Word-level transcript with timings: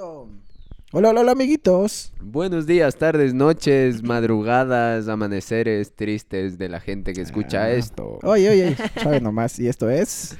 Listo. 0.00 0.28
Hola, 0.92 1.10
hola, 1.10 1.20
hola, 1.20 1.32
amiguitos. 1.32 2.12
Buenos 2.22 2.66
días, 2.66 2.96
tardes, 2.96 3.34
noches, 3.34 4.02
madrugadas, 4.02 5.08
amaneceres 5.08 5.94
tristes 5.94 6.56
de 6.56 6.70
la 6.70 6.80
gente 6.80 7.12
que 7.12 7.20
escucha 7.20 7.64
Ah. 7.64 7.70
esto. 7.72 8.18
Oye, 8.22 8.48
oye, 8.48 8.76
sabe 9.02 9.20
nomás. 9.20 9.58
Y 9.58 9.68
esto 9.68 9.90
es. 9.90 10.38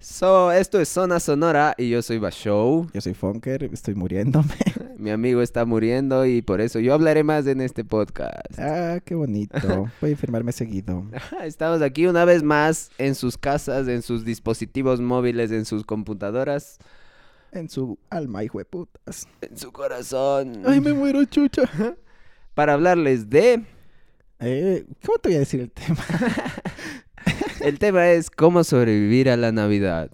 So, 0.00 0.50
esto 0.50 0.80
es 0.80 0.88
Zona 0.88 1.20
Sonora 1.20 1.74
y 1.78 1.88
yo 1.88 2.02
soy 2.02 2.18
Bashow. 2.18 2.88
Yo 2.92 3.00
soy 3.00 3.14
Funker, 3.14 3.62
estoy 3.72 3.94
muriéndome. 3.94 4.52
Mi 4.98 5.10
amigo 5.10 5.40
está 5.40 5.64
muriendo 5.64 6.26
y 6.26 6.42
por 6.42 6.60
eso 6.60 6.80
yo 6.80 6.92
hablaré 6.92 7.22
más 7.22 7.46
en 7.46 7.60
este 7.60 7.84
podcast. 7.84 8.58
Ah, 8.58 8.98
qué 9.04 9.14
bonito. 9.14 9.56
Voy 10.00 10.10
a 10.10 10.12
enfermarme 10.12 10.50
seguido. 10.50 11.04
Estamos 11.44 11.80
aquí 11.80 12.06
una 12.06 12.24
vez 12.24 12.42
más 12.42 12.90
en 12.98 13.14
sus 13.14 13.38
casas, 13.38 13.86
en 13.86 14.02
sus 14.02 14.24
dispositivos 14.24 15.00
móviles, 15.00 15.52
en 15.52 15.64
sus 15.64 15.84
computadoras, 15.84 16.78
En 17.52 17.68
su 17.68 17.98
alma, 18.10 18.44
hijo 18.44 18.58
de 18.58 18.64
putas. 18.64 19.26
en 19.40 19.56
su 19.56 19.72
corazón. 19.72 20.62
Ay, 20.66 20.80
me 20.80 20.92
muero, 20.92 21.24
chucha. 21.24 21.62
Para 22.54 22.74
hablarles 22.74 23.30
de... 23.30 23.64
Eh, 24.40 24.84
¿Cómo 25.04 25.18
te 25.18 25.28
voy 25.30 25.36
a 25.36 25.40
decir 25.40 25.60
el 25.60 25.70
tema? 25.70 26.04
El 27.60 27.78
tema 27.78 28.10
es 28.10 28.30
cómo 28.30 28.62
sobrevivir 28.62 29.28
a 29.30 29.36
la 29.36 29.50
Navidad. 29.50 30.10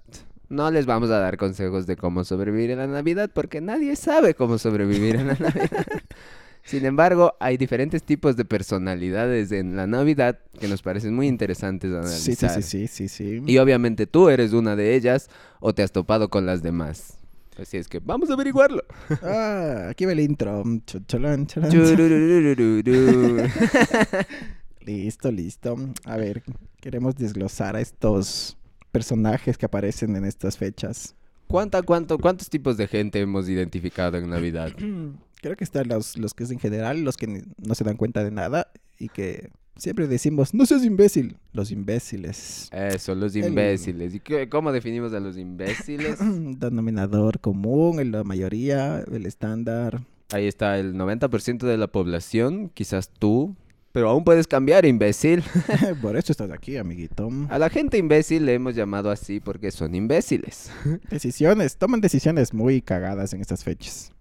No 0.48 0.71
les 0.71 0.87
vamos 0.87 1.10
a 1.10 1.19
dar 1.19 1.37
consejos 1.37 1.87
de 1.87 1.97
cómo 1.97 2.24
sobrevivir 2.24 2.73
a 2.73 2.77
la 2.77 2.87
Navidad 2.87 3.30
porque 3.33 3.60
nadie 3.60 3.96
sabe 3.96 4.35
cómo 4.35 4.59
sobrevivir 4.59 5.19
a 5.19 5.24
la 5.24 5.35
Navidad. 5.35 5.87
Sin 6.62 6.85
embargo, 6.87 7.35
hay 7.41 7.57
diferentes 7.57 8.02
tipos 8.05 8.37
de 8.37 8.45
personalidades 8.45 9.51
en 9.51 9.74
la 9.77 9.87
Navidad 9.88 10.38
que 10.60 10.69
nos 10.69 10.80
parecen 10.83 11.12
muy 11.15 11.27
interesantes 11.27 11.91
de 11.91 12.02
Sí, 12.07 12.35
sí, 12.37 12.46
analizar. 12.46 12.62
sí, 12.62 12.87
sí, 12.87 13.09
sí, 13.09 13.41
sí. 13.41 13.43
Y 13.46 13.59
obviamente 13.59 14.07
tú 14.07 14.29
eres 14.29 14.52
una 14.52 14.77
de 14.77 14.95
ellas 14.95 15.29
o 15.60 15.74
te 15.74 15.83
has 15.83 15.91
topado 15.91 16.29
con 16.30 16.46
las 16.46 16.62
demás. 16.62 17.19
Así 17.59 17.77
es 17.77 17.87
que 17.88 17.98
vamos 18.01 18.30
a 18.30 18.34
averiguarlo. 18.34 18.83
Ah, 19.23 19.88
aquí 19.91 20.05
va 20.06 20.12
el 20.12 20.20
intro. 20.20 20.62
Ch- 20.65 21.06
chalán, 21.06 21.47
chalán. 21.47 21.70
Churururururu. 21.70 23.43
Listo, 24.80 25.30
listo. 25.30 25.77
A 26.04 26.16
ver, 26.16 26.43
queremos 26.80 27.15
desglosar 27.15 27.77
a 27.77 27.80
estos 27.80 28.57
personajes 28.90 29.57
que 29.57 29.66
aparecen 29.66 30.16
en 30.16 30.24
estas 30.24 30.59
fechas. 30.59 31.15
¿Cuánta, 31.46 31.82
cuánto, 31.82 32.18
¿Cuántos 32.18 32.51
tipos 32.51 32.77
de 32.77 32.88
gente 32.88 33.21
hemos 33.21 33.49
identificado 33.49 34.16
en 34.18 34.29
Navidad? 34.30 34.73
Creo 35.43 35.57
que 35.57 35.65
están 35.65 35.88
los, 35.88 36.16
los 36.18 36.34
que 36.34 36.45
es 36.45 36.51
en 36.51 36.59
general, 36.59 37.02
los 37.02 37.16
que 37.16 37.45
no 37.59 37.74
se 37.74 37.84
dan 37.84 37.96
cuenta 37.96 38.24
de 38.24 38.30
nada 38.30 38.73
y 38.99 39.09
que 39.09 39.51
siempre 39.83 40.07
decimos, 40.07 40.55
no 40.55 40.65
seas 40.65 40.85
imbécil. 40.85 41.37
Los 41.52 41.71
imbéciles. 41.71 42.69
Eso, 42.73 43.15
los 43.15 43.35
El- 43.37 43.47
imbéciles. 43.47 44.15
¿Y 44.15 44.21
qué- 44.21 44.49
cómo 44.49 44.73
definimos 44.73 45.13
a 45.13 45.21
los 45.21 45.37
imbéciles? 45.37 46.19
Denominador 46.59 47.41
común, 47.41 48.01
en 48.01 48.13
la 48.13 48.24
mayoría, 48.24 49.01
el 49.13 49.27
estándar. 49.27 50.01
Ahí 50.33 50.47
está 50.47 50.79
el 50.79 50.95
90% 50.95 51.66
de 51.66 51.77
la 51.77 51.89
población, 51.89 52.71
quizás 52.73 53.11
tú, 53.11 53.55
pero 53.93 54.09
aún 54.09 54.24
puedes 54.24 54.47
cambiar, 54.47 54.87
imbécil. 54.87 55.43
Por 56.01 56.17
eso 56.17 56.33
estás 56.33 56.51
aquí, 56.51 56.77
amiguito. 56.79 57.29
A 57.51 57.59
la 57.59 57.69
gente 57.69 57.99
imbécil 57.99 58.46
le 58.46 58.55
hemos 58.55 58.74
llamado 58.74 59.11
así 59.11 59.41
porque 59.41 59.71
son 59.71 59.95
imbéciles. 59.95 60.71
Decisiones, 61.11 61.77
toman 61.77 62.01
decisiones 62.01 62.55
muy 62.55 62.80
cagadas 62.80 63.35
en 63.35 63.41
estas 63.43 63.63
fechas. 63.65 64.12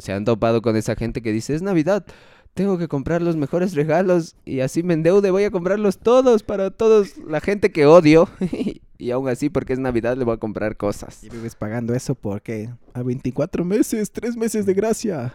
Se 0.00 0.12
han 0.12 0.24
topado 0.24 0.60
con 0.62 0.74
esa 0.76 0.96
gente 0.96 1.22
que 1.22 1.30
dice, 1.32 1.54
es 1.54 1.62
Navidad, 1.62 2.04
tengo 2.54 2.78
que 2.78 2.88
comprar 2.88 3.22
los 3.22 3.36
mejores 3.36 3.74
regalos 3.74 4.36
y 4.44 4.60
así 4.60 4.82
me 4.82 4.94
endeude, 4.94 5.30
voy 5.30 5.44
a 5.44 5.50
comprarlos 5.50 5.98
todos 5.98 6.42
para 6.42 6.70
todos, 6.70 7.16
la 7.18 7.40
gente 7.40 7.72
que 7.72 7.86
odio. 7.86 8.28
y 8.98 9.10
aún 9.10 9.28
así, 9.28 9.48
porque 9.48 9.72
es 9.72 9.78
Navidad, 9.78 10.16
le 10.16 10.24
voy 10.24 10.34
a 10.34 10.38
comprar 10.38 10.76
cosas. 10.76 11.24
Y 11.24 11.28
vives 11.28 11.54
pagando 11.54 11.94
eso 11.94 12.14
porque 12.14 12.70
a 12.92 13.02
24 13.02 13.64
meses, 13.64 14.12
3 14.12 14.36
meses 14.36 14.66
de 14.66 14.74
gracia. 14.74 15.34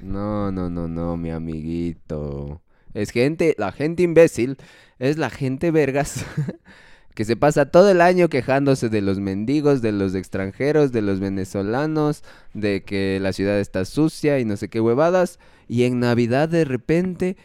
No, 0.00 0.52
no, 0.52 0.68
no, 0.70 0.88
no, 0.88 1.16
mi 1.16 1.30
amiguito. 1.30 2.60
Es 2.94 3.10
gente, 3.10 3.54
la 3.58 3.72
gente 3.72 4.02
imbécil 4.02 4.56
es 4.98 5.18
la 5.18 5.30
gente 5.30 5.70
vergas 5.70 6.24
que 7.14 7.24
se 7.24 7.36
pasa 7.36 7.66
todo 7.66 7.90
el 7.90 8.00
año 8.00 8.28
quejándose 8.28 8.88
de 8.88 9.00
los 9.00 9.18
mendigos, 9.18 9.82
de 9.82 9.92
los 9.92 10.14
extranjeros, 10.14 10.92
de 10.92 11.02
los 11.02 11.18
venezolanos, 11.18 12.22
de 12.54 12.82
que 12.84 13.18
la 13.20 13.32
ciudad 13.32 13.58
está 13.58 13.84
sucia 13.84 14.38
y 14.38 14.44
no 14.44 14.56
sé 14.56 14.68
qué 14.68 14.80
huevadas. 14.80 15.38
Y 15.68 15.84
en 15.84 16.00
Navidad 16.00 16.48
de 16.48 16.64
repente 16.64 17.36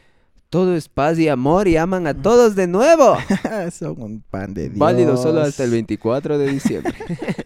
todo 0.49 0.75
es 0.75 0.87
paz 0.87 1.17
y 1.19 1.27
amor 1.27 1.67
y 1.67 1.77
aman 1.77 2.07
a 2.07 2.13
todos 2.13 2.55
de 2.55 2.67
nuevo. 2.67 3.17
Son 3.71 4.01
un 4.01 4.21
pan 4.21 4.53
de 4.53 4.69
Dios. 4.69 4.77
Válido 4.77 5.17
solo 5.17 5.41
hasta 5.41 5.63
el 5.63 5.71
24 5.71 6.37
de 6.37 6.51
diciembre. 6.51 6.93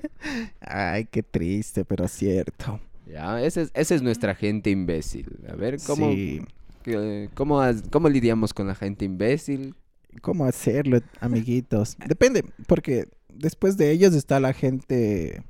Ay, 0.61 1.05
qué 1.05 1.23
triste, 1.23 1.85
pero 1.85 2.07
cierto. 2.07 2.79
ya, 3.05 3.41
esa 3.41 3.61
es, 3.61 3.71
esa 3.73 3.95
es 3.95 4.01
nuestra 4.01 4.35
gente 4.35 4.69
imbécil. 4.69 5.39
A 5.49 5.55
ver, 5.55 5.77
¿cómo, 5.85 6.11
Sí. 6.11 6.41
cómo, 7.33 7.61
cómo 7.91 8.09
lidiamos 8.09 8.53
con 8.53 8.67
la 8.67 8.75
gente 8.75 9.05
imbécil? 9.05 9.73
¿Cómo 10.21 10.45
hacerlo, 10.45 10.99
amiguitos? 11.21 11.95
Depende, 12.07 12.43
porque 12.65 13.07
después 13.33 13.77
de 13.77 13.91
ellos 13.91 14.13
está 14.15 14.39
la 14.39 14.51
gente 14.53 15.43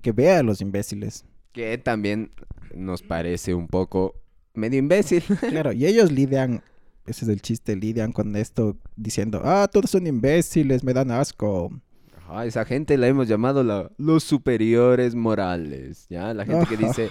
que 0.00 0.12
ve 0.12 0.30
a 0.30 0.42
los 0.42 0.60
imbéciles. 0.60 1.24
Que 1.52 1.76
también 1.78 2.30
nos 2.74 3.02
parece 3.02 3.54
un 3.54 3.66
poco 3.68 4.14
medio 4.54 4.78
imbécil. 4.78 5.22
Claro, 5.48 5.72
y 5.72 5.86
ellos 5.86 6.10
lidian, 6.12 6.62
ese 7.06 7.24
es 7.24 7.28
el 7.30 7.40
chiste, 7.42 7.76
lidian 7.76 8.12
con 8.12 8.36
esto 8.36 8.76
diciendo, 8.96 9.40
ah, 9.44 9.68
todos 9.72 9.90
son 9.90 10.06
imbéciles, 10.06 10.84
me 10.84 10.92
dan 10.94 11.10
asco. 11.10 11.70
Ajá, 12.16 12.46
esa 12.46 12.64
gente 12.64 12.96
la 12.96 13.08
hemos 13.08 13.28
llamado 13.28 13.62
la- 13.64 13.90
los 13.98 14.22
superiores 14.24 15.14
morales, 15.14 16.06
¿ya? 16.08 16.32
La 16.32 16.46
gente 16.46 16.66
que 16.66 16.76
dice, 16.76 17.08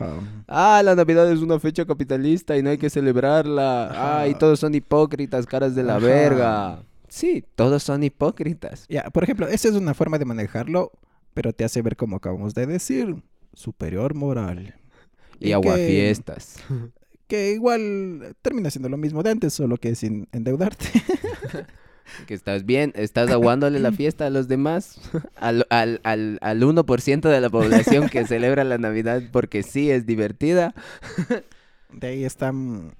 ah, 0.48 0.82
la 0.84 0.96
Navidad 0.96 1.30
es 1.32 1.40
una 1.42 1.60
fecha 1.60 1.86
capitalista 1.86 2.58
y 2.58 2.64
no 2.64 2.70
hay 2.70 2.78
que 2.78 2.90
celebrarla. 2.90 3.92
Ah, 4.22 4.28
y 4.28 4.34
todos 4.36 4.60
son 4.60 4.74
hipócritas, 4.74 5.46
caras 5.46 5.76
de 5.76 5.84
la 5.84 5.98
Ajá. 5.98 6.06
verga. 6.06 6.84
Sí, 7.10 7.44
todos 7.56 7.84
son 7.84 8.04
hipócritas. 8.04 8.86
Ya, 8.88 9.04
por 9.12 9.24
ejemplo, 9.24 9.48
esa 9.48 9.68
es 9.68 9.76
una 9.76 9.94
forma 9.94 10.18
de 10.18 10.24
manejarlo, 10.26 10.92
pero 11.34 11.52
te 11.54 11.66
hace 11.66 11.82
ver 11.82 11.98
como 11.98 12.16
acabamos 12.16 12.54
de 12.56 12.66
decir, 12.66 13.16
superior 13.54 14.16
moral. 14.16 14.76
Y 15.40 15.52
aguafiestas. 15.54 16.56
Que 17.32 17.54
igual 17.54 18.36
termina 18.42 18.70
siendo 18.70 18.90
lo 18.90 18.98
mismo 18.98 19.24
de 19.24 19.30
antes, 19.30 19.54
solo 19.54 19.78
que 19.78 19.96
sin 19.96 20.28
endeudarte. 20.34 20.88
Que 22.28 22.34
estás 22.34 22.66
bien, 22.66 22.92
estás 22.96 23.30
aguándole 23.30 23.80
la 23.80 23.94
fiesta 23.94 24.26
a 24.26 24.30
los 24.30 24.50
demás, 24.50 25.00
al, 25.38 25.66
al, 25.70 26.02
al, 26.04 26.40
al 26.42 26.62
1% 26.62 27.22
de 27.30 27.40
la 27.40 27.50
población 27.50 28.10
que 28.10 28.28
celebra 28.28 28.66
la 28.66 28.78
Navidad 28.78 29.22
porque 29.32 29.64
sí 29.64 29.90
es 29.90 30.06
divertida. 30.06 30.74
De 31.94 32.08
ahí 32.08 32.26
están... 32.26 32.96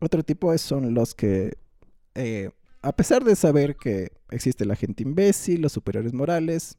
Otro 0.00 0.22
tipo 0.22 0.52
es- 0.52 0.60
son 0.60 0.92
los 0.92 1.14
que, 1.14 1.56
eh, 2.14 2.50
a 2.82 2.92
pesar 2.94 3.24
de 3.24 3.36
saber 3.36 3.76
que 3.76 4.12
existe 4.30 4.66
la 4.66 4.76
gente 4.76 5.02
imbécil, 5.02 5.62
los 5.62 5.72
superiores 5.72 6.12
morales, 6.12 6.76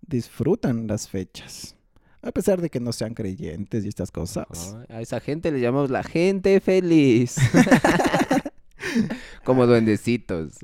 disfrutan 0.00 0.88
las 0.88 1.08
fechas. 1.08 1.76
A 2.22 2.32
pesar 2.32 2.60
de 2.60 2.68
que 2.68 2.80
no 2.80 2.92
sean 2.92 3.14
creyentes 3.14 3.84
y 3.84 3.88
estas 3.88 4.10
cosas. 4.10 4.76
A 4.88 5.00
esa 5.00 5.20
gente 5.20 5.50
le 5.50 5.60
llamamos 5.60 5.90
la 5.90 6.02
gente 6.02 6.60
feliz. 6.60 7.36
Como 9.44 9.66
duendecitos. 9.66 10.58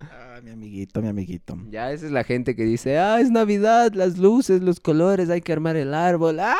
Ah, 0.00 0.40
mi 0.42 0.50
amiguito, 0.50 1.02
mi 1.02 1.08
amiguito. 1.08 1.58
Ya 1.70 1.92
esa 1.92 2.06
es 2.06 2.12
la 2.12 2.24
gente 2.24 2.54
que 2.54 2.64
dice, 2.64 2.98
ah, 2.98 3.20
es 3.20 3.30
Navidad, 3.30 3.92
las 3.94 4.18
luces, 4.18 4.62
los 4.62 4.80
colores, 4.80 5.30
hay 5.30 5.40
que 5.40 5.52
armar 5.52 5.76
el 5.76 5.94
árbol, 5.94 6.40
ah, 6.40 6.56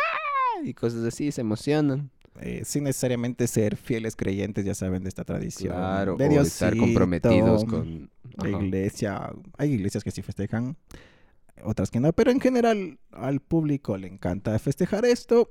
y 0.62 0.74
cosas 0.74 1.04
así, 1.04 1.30
se 1.32 1.40
emocionan. 1.40 2.10
Eh, 2.40 2.62
sin 2.64 2.84
necesariamente 2.84 3.48
ser 3.48 3.76
fieles 3.76 4.14
creyentes, 4.14 4.64
ya 4.64 4.74
saben, 4.74 5.02
de 5.02 5.08
esta 5.08 5.24
tradición. 5.24 5.74
Claro, 5.74 6.16
de 6.16 6.38
o 6.38 6.42
estar 6.42 6.76
comprometidos 6.76 7.64
con... 7.64 8.10
La 8.36 8.50
iglesia. 8.50 9.32
Hay 9.56 9.72
iglesias 9.72 10.04
que 10.04 10.12
sí 10.12 10.22
festejan, 10.22 10.76
otras 11.64 11.90
que 11.90 12.00
no. 12.00 12.12
Pero 12.12 12.30
en 12.30 12.40
general, 12.40 12.98
al 13.12 13.40
público 13.40 13.96
le 13.96 14.08
encanta 14.08 14.58
festejar 14.58 15.04
esto. 15.04 15.50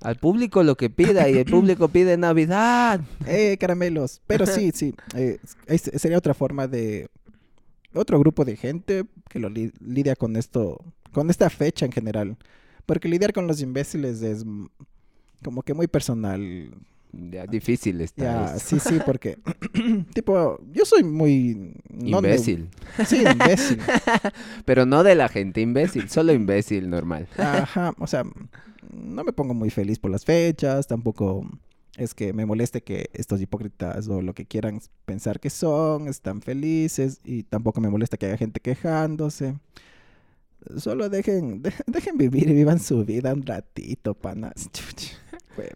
Al 0.00 0.16
público 0.16 0.62
lo 0.64 0.76
que 0.76 0.90
pida 0.90 1.28
y 1.28 1.38
el 1.38 1.44
público 1.46 1.88
pide 1.88 2.16
Navidad. 2.16 3.00
¡Eh, 3.26 3.56
caramelos! 3.58 4.20
Pero 4.26 4.44
sí, 4.44 4.72
sí. 4.74 4.94
eh, 5.14 5.38
es- 5.66 5.90
sería 5.96 6.18
otra 6.18 6.34
forma 6.34 6.66
de. 6.66 7.08
Otro 7.94 8.18
grupo 8.18 8.44
de 8.44 8.56
gente 8.56 9.04
que 9.28 9.38
lo 9.38 9.48
li- 9.48 9.72
lidia 9.80 10.16
con 10.16 10.36
esto. 10.36 10.84
Con 11.12 11.30
esta 11.30 11.48
fecha 11.48 11.86
en 11.86 11.92
general. 11.92 12.36
Porque 12.86 13.08
lidiar 13.08 13.32
con 13.32 13.46
los 13.46 13.60
imbéciles 13.62 14.20
es 14.22 14.44
como 15.44 15.62
que 15.62 15.74
muy 15.74 15.86
personal. 15.86 16.74
Ya, 17.30 17.46
difícil 17.46 18.00
está 18.00 18.24
Ya, 18.52 18.58
sí, 18.58 18.78
sí, 18.80 18.98
porque. 19.04 19.38
tipo, 20.14 20.58
yo 20.72 20.84
soy 20.84 21.02
muy. 21.04 21.74
no 21.90 22.18
Imbécil. 22.18 22.68
Sí, 23.06 23.22
imbécil. 23.30 23.78
Pero 24.64 24.86
no 24.86 25.02
de 25.02 25.14
la 25.14 25.28
gente 25.28 25.60
imbécil, 25.60 26.08
solo 26.08 26.32
imbécil 26.32 26.88
normal. 26.90 27.28
Ajá, 27.38 27.94
o 27.98 28.06
sea, 28.06 28.24
no 28.92 29.24
me 29.24 29.32
pongo 29.32 29.54
muy 29.54 29.70
feliz 29.70 29.98
por 29.98 30.10
las 30.10 30.24
fechas, 30.24 30.86
tampoco 30.86 31.48
es 31.96 32.12
que 32.14 32.32
me 32.32 32.44
moleste 32.44 32.82
que 32.82 33.08
estos 33.12 33.40
hipócritas 33.40 34.08
o 34.08 34.20
lo 34.20 34.34
que 34.34 34.46
quieran 34.46 34.80
pensar 35.04 35.38
que 35.38 35.48
son, 35.50 36.08
están 36.08 36.42
felices 36.42 37.20
y 37.24 37.44
tampoco 37.44 37.80
me 37.80 37.88
molesta 37.88 38.16
que 38.16 38.26
haya 38.26 38.36
gente 38.36 38.58
quejándose. 38.60 39.54
Solo 40.78 41.08
dejen, 41.10 41.62
de- 41.62 41.72
dejen 41.86 42.16
vivir 42.16 42.48
y 42.48 42.54
vivan 42.54 42.80
su 42.80 43.04
vida 43.04 43.32
un 43.32 43.44
ratito, 43.46 44.14
panas. 44.14 44.68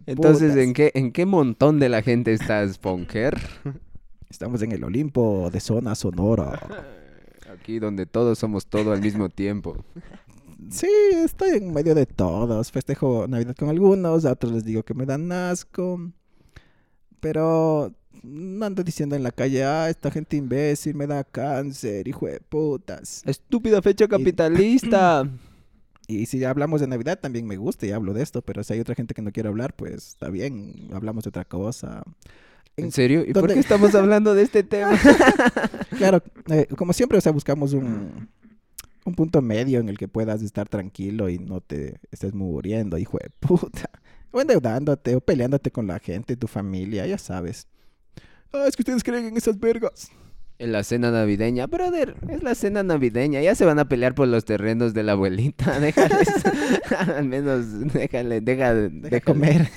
Entonces. 0.07 0.57
¿en 0.57 0.73
qué, 0.73 0.91
¿en 0.95 1.13
qué 1.13 1.27
montón 1.27 1.79
de 1.79 1.89
la 1.89 2.03
gente 2.03 2.33
estás, 2.33 2.79
Ponker? 2.79 3.39
Estamos 4.31 4.63
en 4.63 4.73
el 4.73 4.85
Olimpo 4.85 5.51
de 5.51 5.61
zona 5.61 5.95
sonora. 5.95 6.61
Aquí 7.53 7.79
donde 7.79 8.05
todos 8.07 8.39
somos 8.39 8.67
todo 8.67 8.93
al 8.93 9.01
mismo 9.01 9.31
tiempo. 9.31 9.77
Sí, 10.71 10.91
estoy 11.15 11.57
en 11.57 11.73
medio 11.73 11.95
de 11.95 12.05
todos. 12.05 12.71
Festejo 12.71 13.27
Navidad 13.27 13.55
con 13.57 13.71
algunos, 13.71 14.27
a 14.27 14.33
otros 14.33 14.53
les 14.53 14.65
digo 14.65 14.83
que 14.83 14.93
me 14.93 15.07
dan 15.07 15.33
asco. 15.33 16.11
Pero 17.21 17.93
no 18.23 18.67
ando 18.67 18.83
diciendo 18.83 19.17
en 19.17 19.23
la 19.23 19.31
calle, 19.31 19.65
ah, 19.65 19.89
esta 19.89 20.11
gente 20.11 20.37
imbécil 20.37 20.95
me 20.95 21.07
da 21.07 21.25
cáncer, 21.25 22.07
hijo 22.07 22.27
de 22.27 22.41
putas. 22.41 23.23
Estúpida 23.25 23.81
fecha 23.81 24.07
capitalista. 24.07 25.29
Y 26.09 26.27
si 26.27 26.43
hablamos 26.43 26.81
de 26.81 26.87
Navidad 26.89 27.21
también 27.21 27.47
me 27.47 27.57
gusta 27.59 27.87
y 27.87 27.93
hablo 27.93 28.15
de 28.15 28.23
esto, 28.23 28.41
pero 28.43 28.65
si 28.65 28.73
hay 28.73 28.81
otra 28.81 28.95
gente 28.97 29.15
que 29.15 29.23
no 29.23 29.31
quiere 29.31 29.49
hablar, 29.51 29.77
pues 29.77 30.09
está 30.09 30.31
bien, 30.31 30.89
hablamos 30.93 31.23
de 31.25 31.29
otra 31.29 31.45
cosa. 31.45 32.03
¿En 32.77 32.91
serio? 32.93 33.21
¿Y 33.23 33.33
por 33.35 33.43
¿Dónde- 33.43 33.55
qué 33.55 33.61
estamos 33.61 33.95
hablando 33.95 34.35
de 34.35 34.43
este 34.43 34.63
tema? 34.63 34.93
Claro, 35.99 36.23
eh, 36.51 36.67
como 36.77 36.93
siempre, 36.93 37.19
o 37.19 37.21
sea, 37.21 37.33
buscamos 37.33 37.73
un, 37.75 38.29
un 39.05 39.15
punto 39.15 39.43
medio 39.43 39.81
en 39.81 39.89
el 39.89 39.99
que 39.99 40.07
puedas 40.09 40.43
estar 40.43 40.69
tranquilo 40.69 41.29
y 41.29 41.39
no 41.39 41.61
te 41.61 42.01
estés 42.13 42.33
muriendo, 42.35 42.97
hijo 42.99 43.19
de 43.19 43.31
puta. 43.41 43.91
O 44.31 44.41
endeudándote 44.43 45.17
o 45.17 45.21
peleándote 45.23 45.71
con 45.71 45.87
la 45.87 45.99
gente, 45.99 46.37
tu 46.37 46.47
familia, 46.49 47.07
ya 47.07 47.17
sabes. 47.17 47.67
Ah, 48.53 48.67
es 48.69 48.77
que 48.77 48.83
ustedes 48.83 49.03
creen 49.03 49.25
en 49.25 49.37
esas 49.39 49.59
vergas. 49.59 50.11
En 50.61 50.73
la 50.73 50.83
cena 50.83 51.11
navideña. 51.13 51.67
Brother, 51.69 52.17
es 52.29 52.43
la 52.43 52.55
cena 52.57 52.83
navideña. 52.83 53.41
Ya 53.41 53.55
se 53.55 53.65
van 53.65 53.79
a 53.79 53.89
pelear 53.89 54.15
por 54.15 54.27
los 54.27 54.45
terrenos 54.45 54.93
de 54.93 55.03
la 55.05 55.13
abuelita. 55.13 55.79
Déjales. 55.81 56.29
Al 57.17 57.25
menos 57.27 57.93
déjale, 57.93 58.41
deja, 58.41 58.75
déjale. 58.75 59.21
comer. 59.21 59.69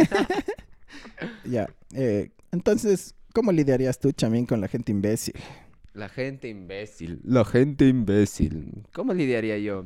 ya, 1.45 1.67
eh, 1.93 2.31
entonces, 2.51 3.13
¿cómo 3.33 3.51
lidiarías 3.51 3.99
tú, 3.99 4.11
Chamín, 4.11 4.45
con 4.45 4.59
la 4.61 4.67
gente 4.67 4.91
imbécil? 4.91 5.35
La 5.93 6.09
gente 6.09 6.47
imbécil. 6.47 7.19
La 7.25 7.45
gente 7.45 7.85
imbécil. 7.87 8.83
¿Cómo 8.93 9.13
lidiaría 9.13 9.57
yo? 9.59 9.85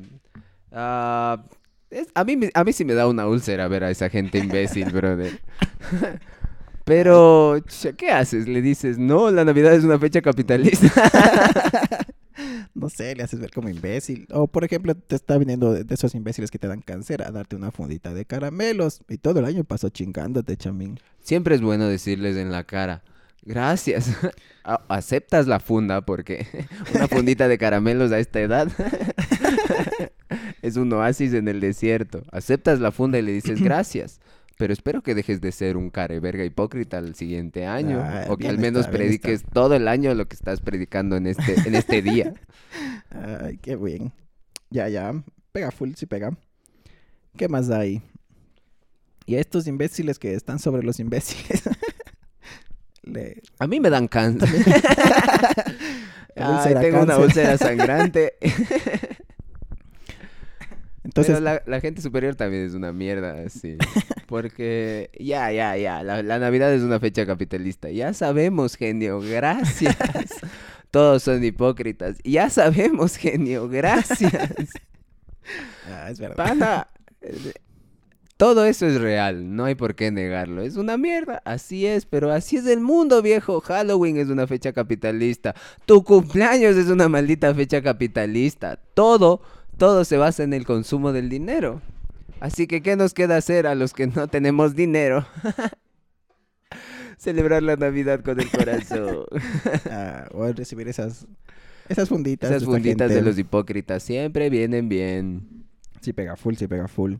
Ah, 0.71 1.43
es- 1.89 2.07
a, 2.13 2.23
mí, 2.23 2.37
me- 2.37 2.51
a 2.53 2.63
mí 2.63 2.71
sí 2.73 2.85
me 2.85 2.93
da 2.93 3.07
una 3.07 3.27
úlcera 3.27 3.67
ver 3.67 3.83
a 3.83 3.89
esa 3.91 4.09
gente 4.09 4.37
imbécil, 4.37 4.91
brother. 4.91 5.39
Pero, 6.85 7.61
¿qué 7.97 8.11
haces? 8.11 8.47
Le 8.47 8.61
dices, 8.61 8.99
no, 8.99 9.31
la 9.31 9.43
Navidad 9.43 9.73
es 9.73 9.83
una 9.83 9.99
fecha 9.99 10.21
capitalista. 10.21 10.87
No 12.73 12.89
sé, 12.89 13.15
le 13.15 13.23
haces 13.23 13.39
ver 13.39 13.51
como 13.51 13.69
imbécil. 13.69 14.27
O, 14.31 14.47
por 14.47 14.65
ejemplo, 14.65 14.93
te 14.95 15.15
está 15.15 15.37
viniendo 15.37 15.71
de, 15.71 15.85
esos 15.93 16.13
imbéciles 16.13 16.51
que 16.51 16.59
te 16.59 16.67
dan 16.67 16.81
cáncer 16.81 17.23
a 17.23 17.31
darte 17.31 17.55
una 17.55 17.71
fundita 17.71 18.13
de 18.13 18.25
caramelos. 18.25 19.01
Y 19.07 19.17
todo 19.17 19.39
el 19.39 19.45
año 19.45 19.63
pasó 19.63 19.87
chingándote, 19.87 20.57
Chamín. 20.57 20.99
Siempre 21.21 21.55
es 21.55 21.61
bueno 21.61 21.87
decirles 21.87 22.35
en 22.35 22.51
la 22.51 22.65
cara, 22.65 23.01
gracias. 23.43 24.11
Aceptas 24.89 25.47
la 25.47 25.61
funda 25.61 26.01
porque 26.01 26.45
una 26.93 27.07
fundita 27.07 27.47
de 27.47 27.57
caramelos 27.57 28.11
a 28.11 28.19
esta 28.19 28.41
edad 28.41 28.67
es 30.61 30.75
un 30.75 30.91
oasis 30.91 31.33
en 31.33 31.47
el 31.47 31.61
desierto. 31.61 32.23
Aceptas 32.31 32.81
la 32.81 32.91
funda 32.91 33.17
y 33.17 33.21
le 33.21 33.31
dices 33.31 33.61
gracias. 33.61 34.19
Pero 34.57 34.71
espero 34.71 35.01
que 35.01 35.15
dejes 35.15 35.41
de 35.41 35.51
ser 35.51 35.75
un 35.75 35.89
careverga 35.89 36.45
hipócrita 36.45 36.97
el 36.97 37.15
siguiente 37.15 37.65
año. 37.65 37.99
Ah, 38.01 38.25
o 38.29 38.37
que 38.37 38.47
al 38.47 38.57
menos 38.57 38.85
está, 38.85 38.91
prediques 38.91 39.43
todo 39.43 39.75
el 39.75 39.87
año 39.87 40.13
lo 40.13 40.27
que 40.27 40.35
estás 40.35 40.61
predicando 40.61 41.17
en 41.17 41.27
este, 41.27 41.55
en 41.67 41.75
este 41.75 42.01
día. 42.01 42.33
Ay, 43.09 43.57
qué 43.57 43.75
bien. 43.75 44.13
Ya, 44.69 44.87
ya. 44.87 45.13
Pega 45.51 45.71
full, 45.71 45.91
sí 45.95 46.05
pega. 46.05 46.37
¿Qué 47.37 47.49
más 47.49 47.69
hay? 47.69 48.01
Y 49.25 49.35
a 49.35 49.39
estos 49.41 49.67
imbéciles 49.67 50.19
que 50.19 50.33
están 50.33 50.59
sobre 50.59 50.83
los 50.83 50.99
imbéciles. 50.99 51.63
Le... 53.03 53.41
A 53.59 53.67
mí 53.67 53.79
me 53.79 53.89
dan 53.89 54.07
cáncer. 54.07 54.49
Ay, 56.35 56.75
tengo 56.75 57.03
una 57.03 57.17
úlcera 57.17 57.57
sangrante. 57.57 58.37
Entonces, 61.15 61.35
Pero 61.35 61.45
la, 61.45 61.61
la 61.65 61.79
gente 61.79 62.01
superior 62.01 62.35
también 62.35 62.65
es 62.65 62.73
una 62.73 62.91
mierda, 62.91 63.47
sí. 63.47 63.77
Porque 64.27 65.09
ya, 65.17 65.49
ya, 65.49 65.77
ya, 65.77 66.03
la, 66.03 66.21
la 66.21 66.39
Navidad 66.39 66.73
es 66.73 66.81
una 66.81 66.99
fecha 66.99 67.25
capitalista. 67.25 67.89
Ya 67.89 68.13
sabemos, 68.13 68.75
genio, 68.75 69.21
gracias. 69.21 69.95
Todos 70.91 71.23
son 71.23 71.41
hipócritas. 71.41 72.17
Ya 72.25 72.49
sabemos, 72.49 73.15
genio, 73.15 73.69
gracias. 73.69 74.33
ah, 75.89 76.09
es 76.09 76.19
verdad. 76.19 76.35
Pana, 76.35 76.87
todo 78.35 78.65
eso 78.65 78.85
es 78.85 78.99
real, 78.99 79.55
no 79.55 79.63
hay 79.63 79.75
por 79.75 79.95
qué 79.95 80.11
negarlo. 80.11 80.63
Es 80.63 80.75
una 80.75 80.97
mierda, 80.97 81.41
así 81.45 81.85
es, 81.85 82.05
pero 82.05 82.33
así 82.33 82.57
es 82.57 82.65
el 82.65 82.81
mundo, 82.81 83.21
viejo. 83.21 83.61
Halloween 83.61 84.17
es 84.17 84.27
una 84.27 84.47
fecha 84.47 84.73
capitalista. 84.73 85.55
Tu 85.85 86.03
cumpleaños 86.03 86.75
es 86.75 86.87
una 86.89 87.07
maldita 87.07 87.55
fecha 87.55 87.81
capitalista. 87.81 88.77
Todo, 88.93 89.41
todo 89.77 90.05
se 90.05 90.17
basa 90.17 90.43
en 90.43 90.53
el 90.53 90.65
consumo 90.65 91.11
del 91.13 91.29
dinero. 91.29 91.81
Así 92.39 92.67
que, 92.67 92.81
¿qué 92.81 92.95
nos 92.95 93.13
queda 93.13 93.37
hacer 93.37 93.67
a 93.67 93.75
los 93.75 93.93
que 93.93 94.07
no 94.07 94.27
tenemos 94.27 94.75
dinero? 94.75 95.25
Celebrar 97.17 97.63
la 97.63 97.75
Navidad 97.75 98.21
con 98.23 98.39
el 98.39 98.49
corazón. 98.51 99.25
Ah, 99.89 100.27
o 100.33 100.51
recibir 100.51 100.87
esas, 100.87 101.25
esas 101.87 102.09
funditas. 102.09 102.49
Esas 102.51 102.65
funditas 102.65 103.09
de 103.09 103.21
los 103.21 103.37
hipócritas 103.37 104.03
siempre 104.03 104.49
vienen 104.49 104.89
bien. 104.89 105.65
Sí 106.01 106.11
pega 106.13 106.35
full, 106.35 106.55
sí 106.55 106.67
pega 106.67 106.87
full. 106.87 107.15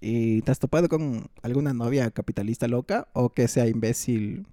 ¿Y 0.00 0.42
te 0.42 0.50
has 0.52 0.58
topado 0.58 0.88
con 0.88 1.26
alguna 1.42 1.72
novia 1.74 2.10
capitalista 2.10 2.68
loca 2.68 3.08
o 3.12 3.30
que 3.30 3.48
sea 3.48 3.66
imbécil 3.66 4.46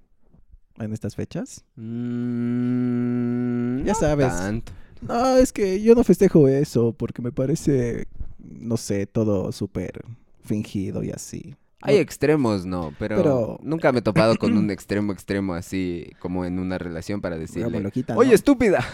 en 0.79 0.93
estas 0.93 1.15
fechas? 1.15 1.63
Mm, 1.75 3.83
Ya 3.83 3.93
no 3.93 3.99
sabes. 3.99 4.37
tanto. 4.37 4.71
No, 5.01 5.37
es 5.37 5.51
que 5.51 5.81
yo 5.81 5.95
no 5.95 6.03
festejo 6.03 6.47
eso 6.47 6.93
porque 6.93 7.21
me 7.21 7.31
parece, 7.31 8.05
no 8.39 8.77
sé, 8.77 9.07
todo 9.07 9.51
súper 9.51 10.03
fingido 10.43 11.03
y 11.03 11.11
así. 11.11 11.55
Hay 11.83 11.97
extremos, 11.97 12.65
no, 12.65 12.93
pero, 12.99 13.17
Pero- 13.17 13.59
nunca 13.63 13.91
me 13.91 13.99
he 13.99 14.01
topado 14.03 14.35
con 14.37 14.55
un 14.55 14.69
extremo 14.71 15.11
extremo 15.11 15.55
así 15.55 16.11
como 16.19 16.45
en 16.45 16.59
una 16.59 16.77
relación 16.77 17.21
para 17.21 17.37
decirle, 17.37 17.83
oye 18.15 18.29
¿no? 18.29 18.35
estúpida, 18.35 18.85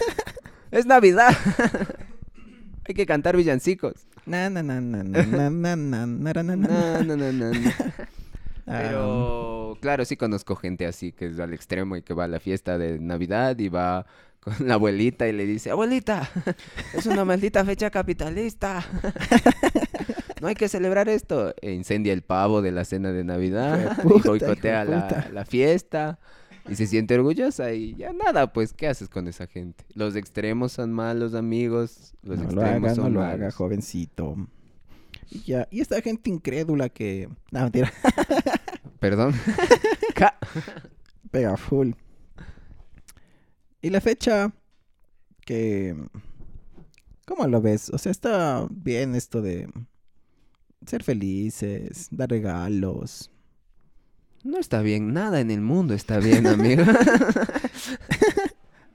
es 0.70 0.86
Navidad, 0.86 1.36
hay 2.88 2.94
que 2.94 3.04
cantar 3.04 3.36
villancicos. 3.36 4.06
Na, 4.24 4.48
na, 4.48 4.62
na, 4.62 4.80
na, 4.80 5.02
na, 5.02 5.22
na, 5.22 5.50
na, 5.50 5.76
na, 5.76 6.06
na, 6.06 6.06
na, 6.06 6.42
na, 6.42 6.56
na. 6.56 6.56
No, 6.56 7.04
no, 7.04 7.16
no, 7.16 7.32
no, 7.32 7.50
no. 7.52 7.70
Pero 8.64 9.76
claro, 9.82 10.06
sí 10.06 10.16
conozco 10.16 10.56
gente 10.56 10.86
así 10.86 11.12
que 11.12 11.26
es 11.26 11.38
al 11.38 11.52
extremo 11.52 11.96
y 11.96 12.02
que 12.02 12.14
va 12.14 12.24
a 12.24 12.28
la 12.28 12.40
fiesta 12.40 12.78
de 12.78 12.98
Navidad 12.98 13.58
y 13.58 13.68
va 13.68 14.06
con 14.44 14.68
la 14.68 14.74
abuelita 14.74 15.26
y 15.26 15.32
le 15.32 15.46
dice, 15.46 15.70
abuelita, 15.70 16.30
es 16.94 17.06
una 17.06 17.24
maldita 17.24 17.64
fecha 17.64 17.90
capitalista. 17.90 18.84
No 20.40 20.48
hay 20.48 20.56
que 20.56 20.68
celebrar 20.68 21.08
esto. 21.08 21.54
E 21.62 21.72
incendia 21.72 22.12
el 22.12 22.20
pavo 22.20 22.60
de 22.60 22.70
la 22.70 22.84
cena 22.84 23.12
de 23.12 23.24
Navidad 23.24 23.96
y 24.04 24.28
boicotea 24.28 24.84
la, 24.84 25.30
la 25.32 25.46
fiesta 25.46 26.18
y 26.68 26.74
se 26.76 26.86
siente 26.86 27.14
orgullosa 27.14 27.72
y 27.72 27.94
ya 27.94 28.12
nada, 28.12 28.52
pues, 28.52 28.74
¿qué 28.74 28.88
haces 28.88 29.08
con 29.08 29.26
esa 29.26 29.46
gente? 29.46 29.84
Los 29.94 30.16
extremos 30.16 30.72
son 30.72 30.92
malos, 30.92 31.32
amigos. 31.34 32.14
Los 32.22 32.38
no 32.38 32.50
lo 32.50 32.62
extremos 32.62 32.90
haga, 32.90 32.96
no 32.96 33.02
son 33.02 33.14
lo 33.14 33.20
malos. 33.20 33.34
haga, 33.34 33.50
jovencito. 33.52 34.36
Y 35.30 35.40
ya, 35.44 35.66
y 35.70 35.80
esta 35.80 36.02
gente 36.02 36.28
incrédula 36.28 36.90
que... 36.90 37.28
No, 37.50 37.60
mentira, 37.62 37.90
Perdón. 38.98 39.34
Pega 41.30 41.56
full. 41.56 41.92
Y 43.84 43.90
la 43.90 44.00
fecha 44.00 44.50
que... 45.44 45.94
¿Cómo 47.26 47.46
lo 47.46 47.60
ves? 47.60 47.90
O 47.90 47.98
sea, 47.98 48.12
está 48.12 48.66
bien 48.70 49.14
esto 49.14 49.42
de 49.42 49.68
ser 50.86 51.02
felices, 51.02 52.08
dar 52.10 52.30
regalos. 52.30 53.30
No 54.42 54.58
está 54.58 54.80
bien, 54.80 55.12
nada 55.12 55.38
en 55.38 55.50
el 55.50 55.60
mundo 55.60 55.92
está 55.92 56.18
bien, 56.18 56.46
amigo. 56.46 56.82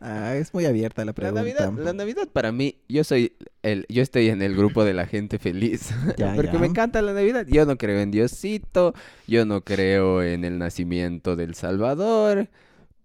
Ah, 0.02 0.38
es 0.38 0.54
muy 0.54 0.66
abierta 0.66 1.02
la 1.02 1.08
La 1.08 1.14
pregunta. 1.14 1.42
Navidad, 1.42 1.74
la 1.74 1.92
Navidad 1.92 2.30
para 2.32 2.54
mí, 2.54 2.78
yo 2.88 3.04
soy 3.04 3.34
el, 3.64 3.86
yo 3.90 4.02
estoy 4.02 4.30
en 4.30 4.42
el 4.42 4.56
grupo 4.56 4.86
de 4.86 4.94
la 4.94 5.06
gente 5.06 5.40
feliz. 5.40 5.90
Ya, 6.18 6.36
porque 6.36 6.54
ya. 6.54 6.60
me 6.60 6.68
encanta 6.68 7.02
la 7.02 7.12
Navidad. 7.12 7.46
Yo 7.50 7.66
no 7.66 7.78
creo 7.78 8.00
en 8.00 8.10
Diosito, 8.10 8.94
yo 9.28 9.46
no 9.46 9.62
creo 9.62 10.24
en 10.24 10.46
el 10.46 10.58
nacimiento 10.58 11.36
del 11.36 11.54
Salvador, 11.54 12.48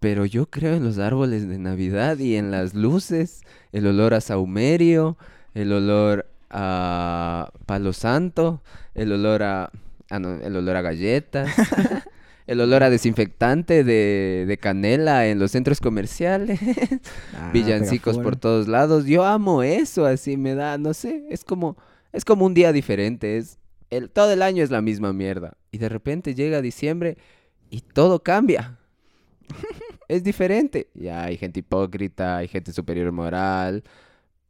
pero 0.05 0.23
yo 0.27 0.45
creo 0.45 0.75
en 0.75 0.83
los 0.83 0.99
árboles 0.99 1.49
de 1.49 1.57
Navidad 1.57 2.19
y 2.19 2.35
en 2.35 2.51
las 2.51 2.75
luces, 2.75 3.41
el 3.71 3.87
olor 3.87 4.13
a 4.13 4.21
saumerio, 4.21 5.17
el 5.55 5.73
olor 5.73 6.27
a 6.51 7.51
palo 7.65 7.91
santo, 7.91 8.61
el 8.93 9.11
olor 9.11 9.41
a, 9.41 9.71
ah, 10.11 10.19
no, 10.19 10.35
el 10.35 10.55
olor 10.55 10.75
a 10.75 10.83
galletas. 10.83 11.49
El 12.45 12.61
olor 12.61 12.83
a 12.83 12.91
desinfectante 12.91 13.83
de, 13.83 14.45
de 14.47 14.57
canela 14.59 15.25
en 15.25 15.39
los 15.39 15.49
centros 15.49 15.79
comerciales. 15.81 16.59
Ah, 17.33 17.49
Villancicos 17.51 18.19
por 18.19 18.35
todos 18.35 18.67
lados. 18.67 19.05
Yo 19.05 19.25
amo 19.25 19.63
eso, 19.63 20.05
así 20.05 20.37
me 20.37 20.53
da, 20.53 20.77
no 20.77 20.93
sé, 20.93 21.25
es 21.31 21.43
como, 21.43 21.75
es 22.13 22.23
como 22.23 22.45
un 22.45 22.53
día 22.53 22.71
diferente. 22.71 23.37
Es, 23.37 23.57
el, 23.89 24.11
todo 24.11 24.31
el 24.31 24.43
año 24.43 24.63
es 24.63 24.69
la 24.69 24.83
misma 24.83 25.11
mierda. 25.11 25.57
Y 25.71 25.79
de 25.79 25.89
repente 25.89 26.35
llega 26.35 26.61
diciembre 26.61 27.17
y 27.71 27.81
todo 27.81 28.21
cambia. 28.21 28.77
es 30.07 30.23
diferente. 30.23 30.89
Ya 30.93 31.23
hay 31.23 31.37
gente 31.37 31.59
hipócrita, 31.59 32.37
hay 32.37 32.47
gente 32.47 32.71
superior 32.73 33.11
moral. 33.11 33.83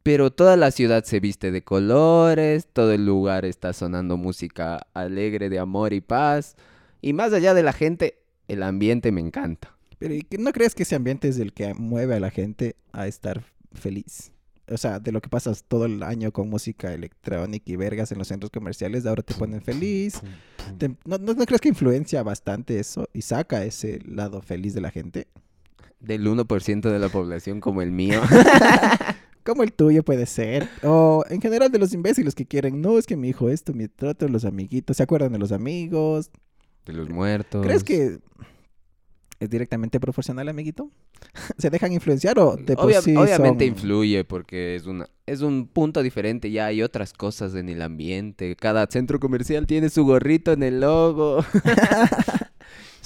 Pero 0.02 0.30
toda 0.30 0.56
la 0.56 0.70
ciudad 0.70 1.02
se 1.04 1.18
viste 1.18 1.50
de 1.50 1.62
colores, 1.64 2.68
todo 2.72 2.92
el 2.92 3.04
lugar 3.04 3.44
está 3.44 3.72
sonando 3.72 4.16
música 4.16 4.86
alegre 4.94 5.48
de 5.48 5.58
amor 5.58 5.92
y 5.92 6.00
paz. 6.00 6.54
Y 7.02 7.12
más 7.12 7.32
allá 7.32 7.54
de 7.54 7.62
la 7.64 7.72
gente, 7.72 8.18
el 8.46 8.62
ambiente 8.62 9.10
me 9.10 9.20
encanta. 9.20 9.76
Pero 9.98 10.14
¿y 10.14 10.24
¿no 10.38 10.52
crees 10.52 10.74
que 10.74 10.84
ese 10.84 10.94
ambiente 10.94 11.26
es 11.28 11.38
el 11.38 11.52
que 11.52 11.74
mueve 11.74 12.14
a 12.14 12.20
la 12.20 12.30
gente 12.30 12.76
a 12.92 13.06
estar 13.08 13.42
feliz? 13.72 14.30
O 14.68 14.76
sea, 14.76 14.98
de 15.00 15.12
lo 15.12 15.20
que 15.20 15.28
pasas 15.28 15.64
todo 15.66 15.86
el 15.86 16.02
año 16.02 16.32
con 16.32 16.50
música 16.50 16.92
electrónica 16.92 17.64
y 17.70 17.76
vergas 17.76 18.10
en 18.12 18.18
los 18.18 18.28
centros 18.28 18.50
comerciales, 18.50 19.06
ahora 19.06 19.22
te 19.22 19.34
ponen 19.34 19.60
feliz. 19.62 20.20
Te- 20.78 20.88
¿no, 21.04 21.18
no, 21.18 21.34
no 21.34 21.46
crees 21.46 21.60
que 21.60 21.68
influencia 21.68 22.22
bastante 22.22 22.78
eso 22.80 23.08
y 23.12 23.22
saca 23.22 23.64
ese 23.64 24.00
lado 24.04 24.40
feliz 24.42 24.74
de 24.74 24.80
la 24.80 24.90
gente? 24.90 25.28
Del 26.00 26.26
1% 26.26 26.80
de 26.90 26.98
la 26.98 27.08
población 27.08 27.60
como 27.60 27.82
el 27.82 27.90
mío. 27.90 28.20
Como 29.44 29.62
el 29.62 29.72
tuyo 29.72 30.02
puede 30.02 30.26
ser. 30.26 30.68
O 30.82 31.24
en 31.30 31.40
general 31.40 31.70
de 31.70 31.78
los 31.78 31.92
imbéciles 31.92 32.34
que 32.34 32.46
quieren, 32.46 32.80
no, 32.82 32.98
es 32.98 33.06
que 33.06 33.16
mi 33.16 33.28
hijo 33.28 33.48
esto, 33.48 33.72
mi 33.72 33.86
trato, 33.86 34.26
los 34.26 34.44
amiguitos, 34.44 34.96
¿se 34.96 35.04
acuerdan 35.04 35.30
de 35.32 35.38
los 35.38 35.52
amigos? 35.52 36.32
De 36.84 36.92
los 36.92 37.08
muertos. 37.08 37.64
¿Crees 37.64 37.84
que 37.84 38.18
es 39.38 39.48
directamente 39.50 40.00
proporcional, 40.00 40.48
amiguito? 40.48 40.90
¿Se 41.58 41.70
dejan 41.70 41.92
influenciar 41.92 42.40
o 42.40 42.54
Obvia- 42.56 43.00
sí 43.02 43.14
obviamente 43.14 43.66
son- 43.66 43.72
influye 43.74 44.24
porque 44.24 44.74
es 44.74 44.86
una 44.86 45.08
es 45.26 45.42
un 45.42 45.68
punto 45.68 46.02
diferente 46.02 46.50
ya 46.50 46.66
hay 46.66 46.82
otras 46.82 47.12
cosas 47.12 47.54
en 47.54 47.68
el 47.68 47.82
ambiente 47.82 48.54
cada 48.56 48.86
centro 48.88 49.20
comercial 49.20 49.66
tiene 49.68 49.90
su 49.90 50.04
gorrito 50.04 50.52
en 50.52 50.62
el 50.64 50.80
logo 50.80 51.44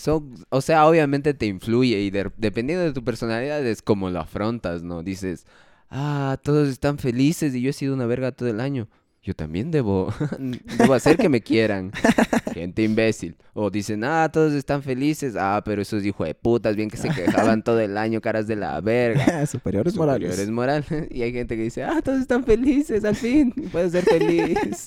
Son, 0.00 0.34
o 0.50 0.60
sea 0.62 0.86
obviamente 0.86 1.34
te 1.34 1.46
influye 1.46 2.00
y 2.00 2.10
de- 2.10 2.30
dependiendo 2.38 2.84
de 2.84 2.92
tu 2.92 3.04
personalidad 3.04 3.64
es 3.66 3.82
como 3.82 4.10
lo 4.10 4.20
afrontas 4.20 4.82
no 4.82 5.02
dices 5.02 5.46
ah 5.90 6.38
todos 6.42 6.68
están 6.68 6.98
felices 6.98 7.54
y 7.54 7.60
yo 7.62 7.70
he 7.70 7.72
sido 7.74 7.94
una 7.94 8.06
verga 8.06 8.32
todo 8.32 8.48
el 8.48 8.60
año 8.60 8.88
yo 9.22 9.34
también 9.34 9.70
debo 9.70 10.12
debo 10.78 10.94
hacer 10.94 11.16
que 11.16 11.28
me 11.28 11.40
quieran 11.40 11.92
gente 12.54 12.82
imbécil 12.82 13.36
o 13.54 13.70
dicen 13.70 14.02
ah 14.04 14.28
todos 14.32 14.52
están 14.54 14.82
felices 14.82 15.34
ah 15.36 15.62
pero 15.64 15.82
esos 15.82 16.04
hijos 16.04 16.26
de 16.26 16.34
putas 16.34 16.76
bien 16.76 16.88
que 16.88 16.96
se 16.96 17.10
quejaban 17.10 17.62
todo 17.64 17.80
el 17.80 17.98
año 17.98 18.20
caras 18.20 18.46
de 18.46 18.56
la 18.56 18.80
verga 18.80 19.46
superiores 19.46 19.96
morales. 19.96 20.30
superiores 20.30 20.50
morales. 20.50 20.86
Y 21.10 21.22
hay 21.22 21.32
gente 21.32 21.56
que 21.56 21.62
dice, 21.62 21.84
ah, 21.84 22.00
todos 22.02 22.20
están 22.20 22.44
felices 22.44 23.04
al 23.04 23.16
fin. 23.16 23.52
Puedes 23.72 23.92
ser 23.92 24.04
feliz 24.04 24.86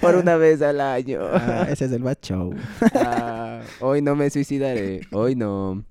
por 0.00 0.16
una 0.16 0.36
vez 0.36 0.62
al 0.62 0.80
año. 0.80 1.20
Ah, 1.32 1.66
ese 1.68 1.86
es 1.86 1.92
el 1.92 2.02
show. 2.22 2.54
Ah, 2.94 3.60
hoy 3.80 4.02
no 4.02 4.16
me 4.16 4.30
suicidaré. 4.30 5.00
Hoy 5.12 5.34
no. 5.34 5.84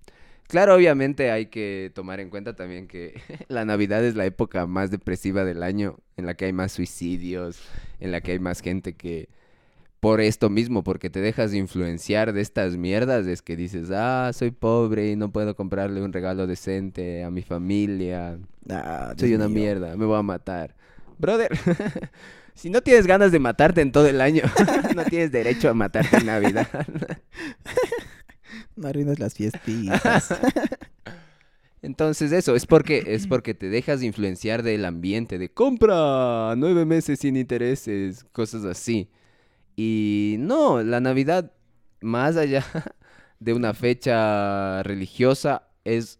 Claro, 0.49 0.73
obviamente 0.73 1.29
hay 1.29 1.45
que 1.45 1.91
tomar 1.93 2.19
en 2.19 2.31
cuenta 2.31 2.55
también 2.55 2.87
que 2.87 3.13
la 3.49 3.65
Navidad 3.65 4.03
es 4.03 4.15
la 4.15 4.25
época 4.25 4.65
más 4.65 4.89
depresiva 4.89 5.45
del 5.45 5.61
año, 5.61 5.99
en 6.17 6.25
la 6.25 6.33
que 6.33 6.45
hay 6.45 6.53
más 6.53 6.71
suicidios, 6.71 7.61
en 7.99 8.11
la 8.11 8.21
que 8.21 8.31
hay 8.31 8.39
más 8.39 8.61
gente 8.61 8.95
que 8.95 9.29
por 9.99 10.21
esto 10.21 10.49
mismo, 10.49 10.83
porque 10.83 11.11
te 11.11 11.21
dejas 11.21 11.53
influenciar 11.53 12.33
de 12.33 12.41
estas 12.41 12.77
mierdas, 12.77 13.27
es 13.27 13.43
que 13.43 13.55
dices, 13.55 13.91
ah, 13.91 14.31
soy 14.33 14.49
pobre 14.49 15.11
y 15.11 15.15
no 15.15 15.31
puedo 15.31 15.55
comprarle 15.55 16.01
un 16.01 16.13
regalo 16.13 16.47
decente 16.47 17.23
a 17.23 17.29
mi 17.29 17.43
familia. 17.43 18.39
Ah, 18.69 19.13
Soy 19.17 19.29
Dios 19.29 19.39
una 19.39 19.49
mío. 19.49 19.59
mierda, 19.61 19.95
me 19.97 20.05
voy 20.05 20.17
a 20.17 20.23
matar. 20.23 20.75
Brother, 21.19 21.51
si 22.55 22.69
no 22.71 22.81
tienes 22.81 23.05
ganas 23.05 23.31
de 23.31 23.39
matarte 23.39 23.81
en 23.81 23.91
todo 23.91 24.07
el 24.07 24.19
año, 24.21 24.43
no 24.95 25.03
tienes 25.05 25.31
derecho 25.31 25.69
a 25.69 25.73
matarte 25.75 26.17
en 26.17 26.25
Navidad. 26.25 26.67
No 28.79 28.87
arruines 28.87 29.19
las 29.19 29.33
fiestitas. 29.33 30.29
Entonces 31.81 32.31
eso, 32.31 32.55
es 32.55 32.65
porque, 32.65 33.03
es 33.07 33.27
porque 33.27 33.53
te 33.53 33.69
dejas 33.69 34.03
influenciar 34.03 34.63
del 34.63 34.85
ambiente, 34.85 35.37
de 35.37 35.49
compra 35.49 36.53
nueve 36.57 36.85
meses 36.85 37.19
sin 37.19 37.37
intereses, 37.37 38.25
cosas 38.31 38.65
así. 38.65 39.09
Y 39.75 40.35
no, 40.39 40.83
la 40.83 40.99
Navidad, 40.99 41.53
más 42.01 42.35
allá 42.35 42.65
de 43.39 43.53
una 43.53 43.73
fecha 43.73 44.83
religiosa, 44.83 45.69
es, 45.85 46.19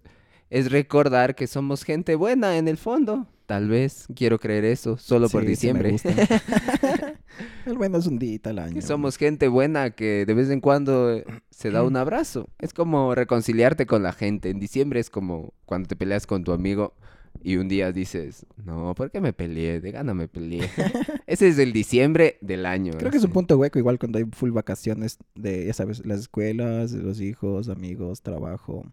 es 0.49 0.71
recordar 0.71 1.35
que 1.35 1.47
somos 1.47 1.83
gente 1.83 2.15
buena 2.15 2.57
en 2.57 2.67
el 2.69 2.77
fondo. 2.77 3.27
Tal 3.45 3.67
vez, 3.67 4.05
quiero 4.15 4.39
creer 4.39 4.63
eso, 4.63 4.97
solo 4.97 5.27
por 5.29 5.45
Sí, 5.45 5.55
sí 5.55 5.73
me 5.73 5.83
diciembre. 5.83 5.91
gusta. 5.91 6.09
el 7.65 7.77
menos 7.77 8.07
un 8.07 8.19
día 8.19 8.39
al 8.45 8.59
año. 8.59 8.73
Que 8.73 8.81
somos 8.81 9.17
gente 9.17 9.47
buena 9.47 9.91
que 9.91 10.25
de 10.25 10.33
vez 10.33 10.49
en 10.49 10.61
cuando 10.61 11.11
eh, 11.11 11.25
se 11.49 11.71
da 11.71 11.83
un 11.83 11.95
abrazo. 11.97 12.49
Es 12.59 12.73
como 12.73 13.15
reconciliarte 13.15 13.85
con 13.85 14.03
la 14.03 14.13
gente. 14.13 14.49
En 14.49 14.59
diciembre 14.59 14.99
es 14.99 15.09
como 15.09 15.53
cuando 15.65 15.87
te 15.87 15.95
peleas 15.95 16.27
con 16.27 16.43
tu 16.43 16.51
amigo 16.51 16.93
y 17.41 17.57
un 17.57 17.67
día 17.67 17.91
dices, 17.91 18.45
no, 18.65 18.93
¿por 18.95 19.11
qué 19.11 19.21
me 19.21 19.33
peleé? 19.33 19.79
De 19.79 19.91
gana 19.91 20.13
me 20.13 20.27
peleé. 20.27 20.69
Ese 21.27 21.47
es 21.47 21.57
el 21.57 21.71
diciembre 21.71 22.37
del 22.41 22.65
año. 22.65 22.93
Creo 22.97 23.11
que 23.11 23.17
es 23.17 23.23
un 23.23 23.31
punto 23.31 23.57
hueco, 23.57 23.79
igual 23.79 23.97
cuando 23.97 24.17
hay 24.17 24.25
full 24.31 24.51
vacaciones 24.51 25.17
de, 25.35 25.65
ya 25.65 25.73
sabes, 25.73 26.05
las 26.05 26.19
escuelas, 26.19 26.91
los 26.91 27.21
hijos, 27.21 27.69
amigos, 27.69 28.21
trabajo. 28.21 28.91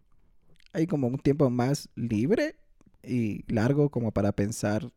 Hay 0.72 0.86
como 0.86 1.08
un 1.08 1.18
tiempo 1.18 1.50
más 1.50 1.88
libre 1.96 2.56
y 3.02 3.44
largo 3.52 3.88
como 3.90 4.12
para 4.12 4.32
pensar 4.32 4.92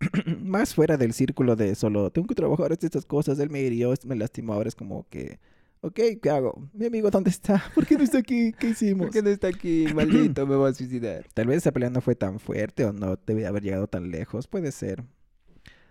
más 0.44 0.74
fuera 0.74 0.96
del 0.96 1.12
círculo 1.12 1.56
de 1.56 1.74
solo 1.74 2.10
tengo 2.10 2.26
que 2.26 2.34
trabajar 2.34 2.72
estas 2.72 3.04
cosas, 3.04 3.38
él 3.38 3.50
me 3.50 3.60
hirió, 3.60 3.92
me 4.06 4.16
lastimó, 4.16 4.54
ahora 4.54 4.68
es 4.68 4.74
como 4.74 5.06
que, 5.08 5.38
ok, 5.82 6.00
¿qué 6.22 6.30
hago? 6.30 6.68
Mi 6.72 6.86
amigo, 6.86 7.10
¿dónde 7.10 7.30
está? 7.30 7.62
¿Por 7.74 7.86
qué 7.86 7.96
no 7.96 8.04
está 8.04 8.18
aquí? 8.18 8.52
¿Qué 8.58 8.70
hicimos? 8.70 9.06
¿Por 9.06 9.12
qué 9.14 9.22
no 9.22 9.30
está 9.30 9.48
aquí, 9.48 9.86
maldito? 9.94 10.46
Me 10.46 10.56
voy 10.56 10.70
a 10.70 10.74
suicidar. 10.74 11.26
Tal 11.34 11.46
vez 11.46 11.58
esa 11.58 11.72
pelea 11.72 11.90
no 11.90 12.00
fue 12.00 12.14
tan 12.14 12.38
fuerte 12.40 12.84
o 12.84 12.92
no 12.92 13.16
debe 13.26 13.46
haber 13.46 13.62
llegado 13.62 13.86
tan 13.86 14.10
lejos, 14.10 14.46
puede 14.46 14.72
ser. 14.72 15.04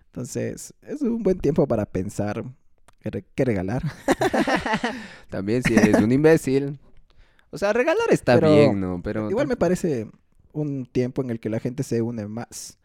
Entonces, 0.06 0.74
es 0.82 1.02
un 1.02 1.22
buen 1.22 1.38
tiempo 1.38 1.68
para 1.68 1.86
pensar 1.86 2.44
qué, 3.00 3.10
re- 3.10 3.24
qué 3.34 3.44
regalar. 3.44 3.82
También 5.30 5.62
si 5.62 5.74
eres 5.74 6.00
un 6.02 6.10
imbécil. 6.10 6.78
O 7.50 7.58
sea, 7.58 7.72
regalar 7.72 8.06
está 8.10 8.34
Pero 8.34 8.52
bien, 8.52 8.80
¿no? 8.80 9.00
Pero 9.02 9.30
Igual 9.30 9.46
me 9.46 9.56
parece 9.56 10.08
un 10.52 10.86
tiempo 10.86 11.22
en 11.22 11.30
el 11.30 11.40
que 11.40 11.48
la 11.48 11.60
gente 11.60 11.82
se 11.82 12.02
une 12.02 12.26
más. 12.26 12.78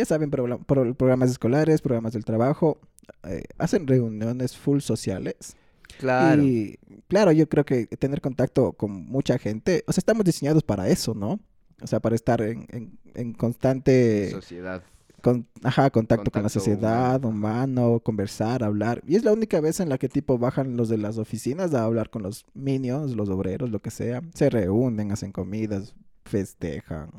Ya 0.00 0.06
saben, 0.06 0.30
progr- 0.30 0.64
pro- 0.64 0.94
programas 0.94 1.30
escolares, 1.30 1.82
programas 1.82 2.14
del 2.14 2.24
trabajo, 2.24 2.78
eh, 3.24 3.42
hacen 3.58 3.86
reuniones 3.86 4.56
full 4.56 4.80
sociales. 4.80 5.54
Claro. 5.98 6.42
Y 6.42 6.78
claro, 7.08 7.32
yo 7.32 7.48
creo 7.48 7.64
que 7.66 7.86
tener 7.86 8.20
contacto 8.22 8.72
con 8.72 8.90
mucha 8.92 9.36
gente, 9.38 9.84
o 9.86 9.92
sea, 9.92 10.00
estamos 10.00 10.24
diseñados 10.24 10.62
para 10.62 10.88
eso, 10.88 11.12
¿no? 11.14 11.38
O 11.82 11.86
sea, 11.86 12.00
para 12.00 12.14
estar 12.14 12.40
en, 12.40 12.66
en- 12.70 12.98
en 13.14 13.32
constante 13.34 14.30
Sociedad. 14.30 14.82
con, 15.20 15.46
ajá, 15.62 15.90
contacto, 15.90 16.30
con 16.30 16.42
la 16.42 16.48
Contacto 16.48 16.60
sociedad, 16.60 17.24
humano, 17.24 18.00
conversar, 18.02 18.62
hablar. 18.64 19.02
Y 19.06 19.16
es 19.16 19.24
la 19.24 19.32
única 19.32 19.60
vez 19.60 19.80
en 19.80 19.88
la 19.90 19.98
que 19.98 20.08
tipo 20.08 20.38
bajan 20.38 20.76
los 20.78 20.88
de 20.88 20.96
las 20.96 21.18
oficinas 21.18 21.74
a 21.74 21.84
hablar 21.84 22.08
con 22.08 22.22
los 22.22 22.46
minions, 22.54 23.14
los 23.16 23.28
obreros, 23.28 23.70
lo 23.70 23.80
que 23.80 23.90
sea. 23.90 24.22
Se 24.34 24.48
reúnen, 24.48 25.12
hacen 25.12 25.32
comidas, 25.32 25.94
festejan. 26.24 27.10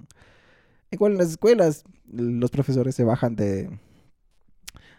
Igual 0.92 1.14
en 1.14 1.18
las 1.20 1.30
escuelas, 1.30 1.84
los 2.12 2.52
profesores 2.52 2.94
se 2.96 3.04
bajan 3.04 3.36
de, 3.36 3.70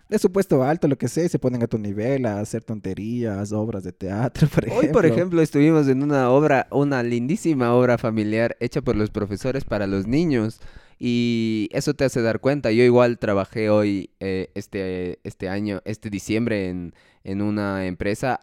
de 0.09 0.19
su 0.19 0.33
puesto 0.33 0.63
alto, 0.63 0.89
lo 0.89 0.97
que 0.97 1.09
sea, 1.09 1.25
y 1.25 1.29
se 1.29 1.39
ponen 1.39 1.63
a 1.63 1.67
tu 1.67 1.79
nivel 1.79 2.27
a 2.27 2.41
hacer 2.41 2.65
tonterías, 2.65 3.53
obras 3.53 3.85
de 3.85 3.93
teatro, 3.93 4.49
por 4.55 4.65
ejemplo. 4.65 4.89
Hoy, 4.89 4.93
por 4.93 5.07
ejemplo, 5.07 5.43
estuvimos 5.43 5.89
en 5.89 6.03
una 6.03 6.31
obra, 6.31 6.67
una 6.71 7.03
lindísima 7.03 7.75
obra 7.75 7.99
familiar 7.99 8.57
hecha 8.61 8.81
por 8.81 8.97
los 8.97 9.11
profesores 9.11 9.65
para 9.65 9.87
los 9.87 10.07
niños. 10.07 10.61
Y 10.99 11.69
eso 11.73 11.95
te 11.95 12.05
hace 12.05 12.23
dar 12.23 12.41
cuenta. 12.41 12.71
Yo 12.71 12.85
igual 12.85 13.19
trabajé 13.19 13.71
hoy, 13.71 14.11
eh, 14.21 14.51
este, 14.55 15.19
este 15.25 15.49
año, 15.49 15.83
este 15.85 16.11
diciembre, 16.11 16.69
en, 16.69 16.95
en 17.25 17.43
una 17.43 17.87
empresa 17.87 18.39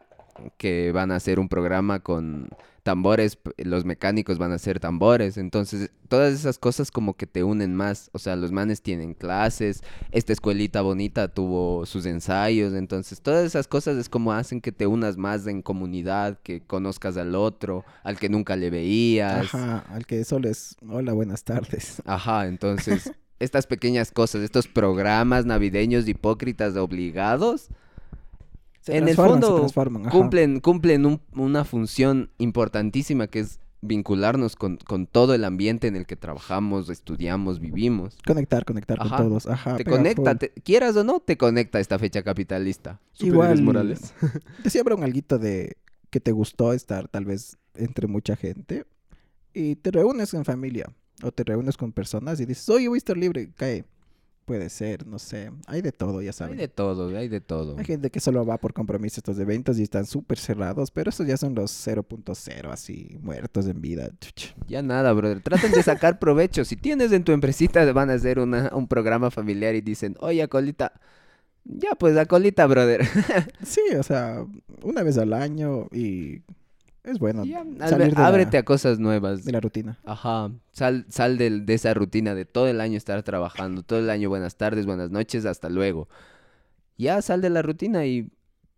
que 0.57 0.91
van 0.91 1.11
a 1.11 1.15
hacer 1.15 1.39
un 1.39 1.49
programa 1.49 1.99
con 2.01 2.49
tambores, 2.89 3.37
los 3.57 3.85
mecánicos 3.85 4.39
van 4.39 4.51
a 4.51 4.55
hacer 4.55 4.79
tambores, 4.79 5.37
entonces 5.37 5.91
todas 6.07 6.33
esas 6.33 6.57
cosas 6.57 6.89
como 6.89 7.15
que 7.15 7.27
te 7.27 7.43
unen 7.43 7.75
más, 7.75 8.09
o 8.13 8.17
sea, 8.17 8.35
los 8.35 8.51
manes 8.51 8.81
tienen 8.81 9.13
clases, 9.13 9.83
esta 10.09 10.33
escuelita 10.33 10.81
bonita 10.81 11.27
tuvo 11.27 11.85
sus 11.85 12.07
ensayos, 12.07 12.73
entonces 12.73 13.21
todas 13.21 13.45
esas 13.45 13.67
cosas 13.67 13.95
es 13.97 14.09
como 14.09 14.33
hacen 14.33 14.59
que 14.59 14.71
te 14.71 14.87
unas 14.87 15.17
más 15.17 15.45
en 15.45 15.61
comunidad, 15.61 16.39
que 16.41 16.61
conozcas 16.61 17.15
al 17.17 17.35
otro, 17.35 17.85
al 18.03 18.17
que 18.17 18.27
nunca 18.27 18.55
le 18.55 18.71
veías. 18.71 19.53
Ajá, 19.53 19.85
al 19.89 20.07
que 20.07 20.23
solo 20.23 20.49
es, 20.49 20.75
hola, 20.89 21.13
buenas 21.13 21.43
tardes. 21.43 22.01
Ajá, 22.07 22.47
entonces 22.47 23.11
estas 23.37 23.67
pequeñas 23.67 24.11
cosas, 24.11 24.41
estos 24.41 24.67
programas 24.67 25.45
navideños 25.45 26.07
hipócritas 26.07 26.75
obligados, 26.75 27.69
Se 28.81 28.97
en 28.97 29.07
el 29.07 29.15
fondo 29.15 29.67
cumplen, 30.09 30.59
cumplen 30.61 31.05
un- 31.05 31.21
una 31.35 31.63
función 31.65 32.31
importantísima 32.37 33.27
que 33.27 33.39
es 33.41 33.59
vincularnos 33.81 34.55
con, 34.55 34.77
con 34.77 35.07
todo 35.07 35.33
el 35.33 35.43
ambiente 35.45 35.87
en 35.87 35.95
el 35.95 36.05
que 36.05 36.15
trabajamos, 36.17 36.89
estudiamos, 36.89 37.59
vivimos. 37.59 38.17
Conectar, 38.25 38.65
conectar 38.65 38.97
Ajá. 38.99 39.17
con 39.17 39.27
todos. 39.29 39.47
Ajá. 39.47 39.77
te 39.77 39.85
conecta, 39.85 40.35
te- 40.35 40.49
quieras 40.51 40.95
o 40.97 41.03
no, 41.03 41.19
te 41.21 41.37
conecta 41.37 41.79
esta 41.79 41.97
fecha 41.97 42.21
capitalista. 42.23 42.99
Igual, 43.19 43.61
morales. 43.61 44.13
Decía 44.63 44.81
habrá 44.81 44.95
un 44.95 45.03
alguito 45.03 45.39
de 45.39 45.77
que 46.09 46.19
te 46.19 46.31
gustó 46.31 46.73
estar 46.73 47.07
tal 47.07 47.25
vez 47.25 47.57
entre 47.75 48.07
mucha 48.07 48.35
gente 48.35 48.85
y 49.53 49.75
te 49.75 49.91
reúnes 49.91 50.33
en 50.33 50.43
familia 50.43 50.91
o 51.23 51.31
te 51.31 51.43
reúnes 51.43 51.77
con 51.77 51.91
personas 51.93 52.39
y 52.41 52.45
dices, 52.45 52.67
oye, 52.69 52.87
voy 52.89 52.97
a 52.97 52.99
estar 52.99 53.17
libre, 53.17 53.49
cae. 53.55 53.85
Puede 54.49 54.69
ser, 54.69 55.05
no 55.05 55.19
sé. 55.19 55.51
Hay 55.67 55.83
de 55.83 55.91
todo, 55.91 56.23
ya 56.23 56.29
Hay 56.29 56.33
saben. 56.33 56.57
de 56.57 56.67
todo, 56.67 57.15
hay 57.15 57.27
de 57.27 57.39
todo. 57.39 57.77
Hay 57.77 57.85
gente 57.85 58.09
que 58.09 58.19
solo 58.19 58.43
va 58.47 58.57
por 58.57 58.73
compromiso 58.73 59.17
a 59.17 59.19
estos 59.19 59.37
eventos 59.37 59.77
y 59.77 59.83
están 59.83 60.07
súper 60.07 60.39
cerrados, 60.39 60.89
pero 60.89 61.11
esos 61.11 61.27
ya 61.27 61.37
son 61.37 61.53
los 61.53 61.71
0.0, 61.87 62.71
así, 62.71 63.19
muertos 63.21 63.67
en 63.67 63.79
vida. 63.79 64.09
Ya 64.67 64.81
nada, 64.81 65.13
brother. 65.13 65.41
Traten 65.41 65.71
de 65.71 65.83
sacar 65.83 66.17
provecho. 66.19 66.65
Si 66.65 66.75
tienes 66.75 67.11
en 67.11 67.23
tu 67.23 67.31
empresita, 67.31 67.91
van 67.93 68.09
a 68.09 68.13
hacer 68.13 68.39
una- 68.39 68.71
un 68.73 68.87
programa 68.87 69.29
familiar 69.29 69.75
y 69.75 69.81
dicen, 69.81 70.15
oye, 70.19 70.41
Acolita. 70.41 70.93
Ya, 71.65 71.91
pues, 71.99 72.17
Acolita, 72.17 72.65
brother. 72.65 73.05
Sí, 73.63 73.81
o 73.99 74.01
sea, 74.01 74.45
una 74.81 75.03
vez 75.03 75.19
al 75.19 75.33
año 75.33 75.89
y 75.91 76.41
es 77.09 77.19
bueno 77.19 77.43
Ya, 77.45 77.63
salir 77.87 78.15
de, 78.15 78.21
ábrete 78.21 78.57
la, 78.57 78.61
a 78.61 78.63
cosas 78.63 78.99
nuevas. 78.99 79.43
de 79.45 79.51
la 79.51 79.59
rutina. 79.59 79.99
Ajá. 80.05 80.51
Sal, 80.71 81.05
sal 81.09 81.37
del- 81.37 81.65
de 81.65 81.73
esa 81.73 81.93
rutina 81.93 82.35
de 82.35 82.45
todo 82.45 82.67
el 82.67 82.81
año 82.81 82.97
estar 82.97 83.21
trabajando. 83.23 83.83
Todo 83.83 83.99
el 83.99 84.09
año, 84.09 84.29
buenas 84.29 84.55
tardes, 84.57 84.85
buenas 84.85 85.11
noches, 85.11 85.45
hasta 85.45 85.69
luego. 85.69 86.07
Ya 86.97 87.21
sal 87.21 87.41
de 87.41 87.49
la 87.49 87.61
rutina 87.61 88.05
y 88.05 88.29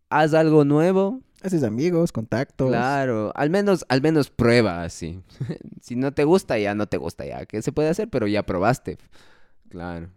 haz 0.10 0.34
algo 0.34 0.64
nuevo. 0.66 1.22
Haces 1.44 1.64
amigos, 1.64 2.12
contactos. 2.12 2.70
Claro, 2.70 3.32
al 3.36 3.50
menos, 3.50 3.84
al 3.90 4.02
menos 4.02 4.30
prueba 4.30 4.84
así. 4.84 5.22
si 5.82 5.96
no 5.96 6.12
te 6.12 6.24
gusta, 6.24 6.60
ya 6.60 6.76
no 6.76 6.86
te 6.88 6.98
gusta, 6.98 7.26
ya. 7.26 7.46
¿Qué 7.48 7.62
se 7.64 7.72
puede 7.72 7.90
hacer? 7.90 8.10
Pero 8.10 8.28
ya 8.28 8.44
probaste. 8.46 8.98
Claro. 9.70 10.10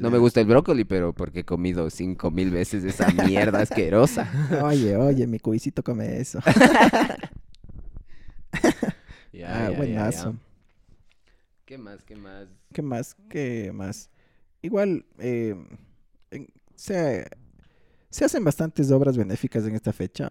No 0.00 0.10
me 0.10 0.16
gusta 0.16 0.40
el 0.40 0.46
brócoli, 0.46 0.84
pero 0.84 1.12
porque 1.12 1.40
he 1.40 1.44
comido 1.44 1.90
cinco 1.90 2.30
mil 2.30 2.50
veces 2.50 2.82
esa 2.84 3.08
mierda 3.26 3.60
asquerosa. 3.62 4.26
Oye, 4.62 4.96
oye, 4.96 5.26
mi 5.26 5.38
cubicito 5.38 5.82
come 5.82 6.18
eso. 6.18 6.38
Ya, 9.32 9.66
ah, 9.66 9.70
buenazo. 9.70 10.32
ya. 10.32 10.38
¿Qué 11.64 11.78
más? 11.78 12.04
¿Qué 12.04 12.16
más? 12.16 12.48
¿Qué 12.72 12.82
más? 12.82 13.16
¿Qué 13.30 13.72
más? 13.72 14.10
Igual, 14.60 15.06
eh, 15.18 15.56
se, 16.74 17.26
se 18.10 18.24
hacen 18.24 18.44
bastantes 18.44 18.90
obras 18.90 19.16
benéficas 19.16 19.64
en 19.64 19.74
esta 19.74 19.92
fecha. 19.92 20.30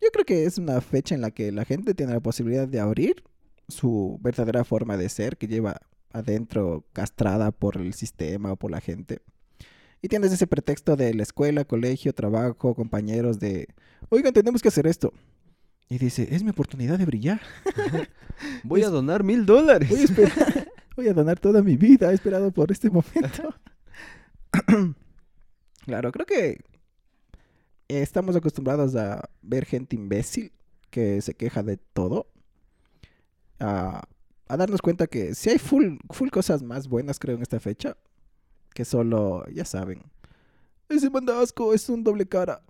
Yo 0.00 0.08
creo 0.12 0.24
que 0.24 0.44
es 0.44 0.58
una 0.58 0.80
fecha 0.80 1.14
en 1.14 1.22
la 1.22 1.30
que 1.30 1.50
la 1.50 1.64
gente 1.64 1.94
tiene 1.94 2.12
la 2.12 2.20
posibilidad 2.20 2.68
de 2.68 2.80
abrir 2.80 3.24
su 3.68 4.18
verdadera 4.20 4.64
forma 4.64 4.96
de 4.96 5.08
ser 5.08 5.36
que 5.36 5.46
lleva 5.46 5.80
adentro 6.12 6.84
castrada 6.92 7.52
por 7.52 7.76
el 7.76 7.94
sistema 7.94 8.52
o 8.52 8.56
por 8.56 8.70
la 8.70 8.80
gente. 8.80 9.20
Y 10.02 10.08
tienes 10.08 10.32
ese 10.32 10.46
pretexto 10.46 10.96
de 10.96 11.14
la 11.14 11.22
escuela, 11.22 11.64
colegio, 11.64 12.14
trabajo, 12.14 12.74
compañeros 12.74 13.38
de, 13.38 13.68
oigan, 14.08 14.32
tenemos 14.32 14.62
que 14.62 14.68
hacer 14.68 14.86
esto. 14.86 15.12
Y 15.90 15.98
dice, 15.98 16.28
es 16.30 16.42
mi 16.44 16.50
oportunidad 16.50 16.98
de 16.98 17.04
brillar. 17.04 17.40
Voy 18.62 18.82
a 18.84 18.88
donar 18.88 19.24
mil 19.24 19.44
dólares. 19.44 19.90
Voy 19.90 20.00
a, 20.00 20.04
esperar- 20.04 20.68
voy 20.96 21.08
a 21.08 21.12
donar 21.12 21.38
toda 21.38 21.62
mi 21.62 21.76
vida. 21.76 22.10
He 22.10 22.14
esperado 22.14 22.52
por 22.52 22.70
este 22.72 22.88
momento. 22.90 23.54
claro, 25.84 26.12
creo 26.12 26.26
que 26.26 26.60
estamos 27.88 28.36
acostumbrados 28.36 28.94
a 28.96 29.28
ver 29.42 29.66
gente 29.66 29.96
imbécil 29.96 30.52
que 30.90 31.20
se 31.22 31.34
queja 31.34 31.62
de 31.64 31.76
todo. 31.76 32.28
A, 33.58 34.02
a 34.48 34.56
darnos 34.56 34.80
cuenta 34.80 35.06
que 35.08 35.34
si 35.34 35.50
hay 35.50 35.58
full, 35.58 35.96
full 36.10 36.30
cosas 36.30 36.62
más 36.62 36.88
buenas, 36.88 37.18
creo, 37.18 37.34
en 37.36 37.42
esta 37.42 37.60
fecha. 37.60 37.96
Que 38.74 38.84
solo, 38.84 39.44
ya 39.52 39.64
saben. 39.64 40.02
Ese 40.88 41.10
mandasco 41.10 41.74
es 41.74 41.88
un 41.88 42.04
doble 42.04 42.26
cara. 42.26 42.62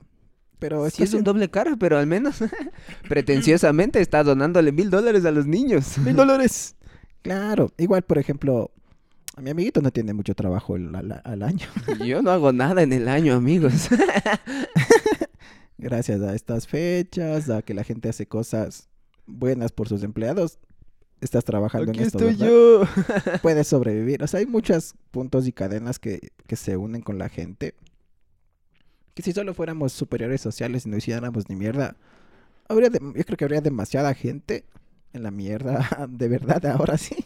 Pero 0.60 0.88
Sí, 0.90 1.02
es 1.02 1.12
un 1.14 1.24
doble 1.24 1.50
cara, 1.50 1.74
pero 1.78 1.98
al 1.98 2.06
menos 2.06 2.36
pretenciosamente 3.08 4.00
está 4.00 4.22
donándole 4.22 4.70
mil 4.72 4.90
dólares 4.90 5.24
a 5.24 5.32
los 5.32 5.46
niños. 5.46 5.98
mil 5.98 6.14
dólares. 6.14 6.76
Claro, 7.22 7.72
igual, 7.78 8.02
por 8.02 8.18
ejemplo, 8.18 8.70
a 9.36 9.40
mi 9.40 9.50
amiguito 9.50 9.80
no 9.82 9.90
tiene 9.90 10.12
mucho 10.14 10.34
trabajo 10.34 10.76
el- 10.76 10.94
al, 10.94 11.20
al 11.24 11.42
año. 11.42 11.66
Yo 12.06 12.22
no 12.22 12.30
hago 12.30 12.52
nada 12.52 12.82
en 12.82 12.92
el 12.92 13.08
año, 13.08 13.34
amigos. 13.34 13.88
Gracias 15.78 16.20
a 16.20 16.34
estas 16.34 16.66
fechas, 16.66 17.48
a 17.48 17.62
que 17.62 17.72
la 17.74 17.84
gente 17.84 18.08
hace 18.10 18.26
cosas 18.26 18.88
buenas 19.26 19.72
por 19.72 19.88
sus 19.88 20.02
empleados, 20.02 20.58
estás 21.22 21.44
trabajando 21.44 21.90
Aquí 21.90 22.00
en 22.00 22.06
esto. 22.06 22.28
estoy 22.28 22.34
¿verdad? 22.36 22.86
yo. 23.32 23.38
Puedes 23.42 23.66
sobrevivir. 23.68 24.22
O 24.22 24.26
sea, 24.26 24.40
hay 24.40 24.46
muchos 24.46 24.94
puntos 25.10 25.46
y 25.46 25.52
cadenas 25.52 25.98
que, 25.98 26.32
que 26.46 26.56
se 26.56 26.76
unen 26.76 27.00
con 27.00 27.16
la 27.18 27.28
gente. 27.30 27.74
Que 29.20 29.24
si 29.24 29.32
solo 29.34 29.52
fuéramos 29.52 29.92
superiores 29.92 30.40
sociales 30.40 30.86
y 30.86 30.88
no 30.88 30.96
hiciéramos 30.96 31.46
ni 31.50 31.54
mierda, 31.54 31.94
habría 32.68 32.88
de- 32.88 33.00
yo 33.00 33.22
creo 33.24 33.36
que 33.36 33.44
habría 33.44 33.60
demasiada 33.60 34.14
gente 34.14 34.64
en 35.12 35.22
la 35.24 35.30
mierda, 35.30 35.86
de 36.08 36.26
verdad, 36.28 36.64
ahora 36.64 36.96
sí. 36.96 37.16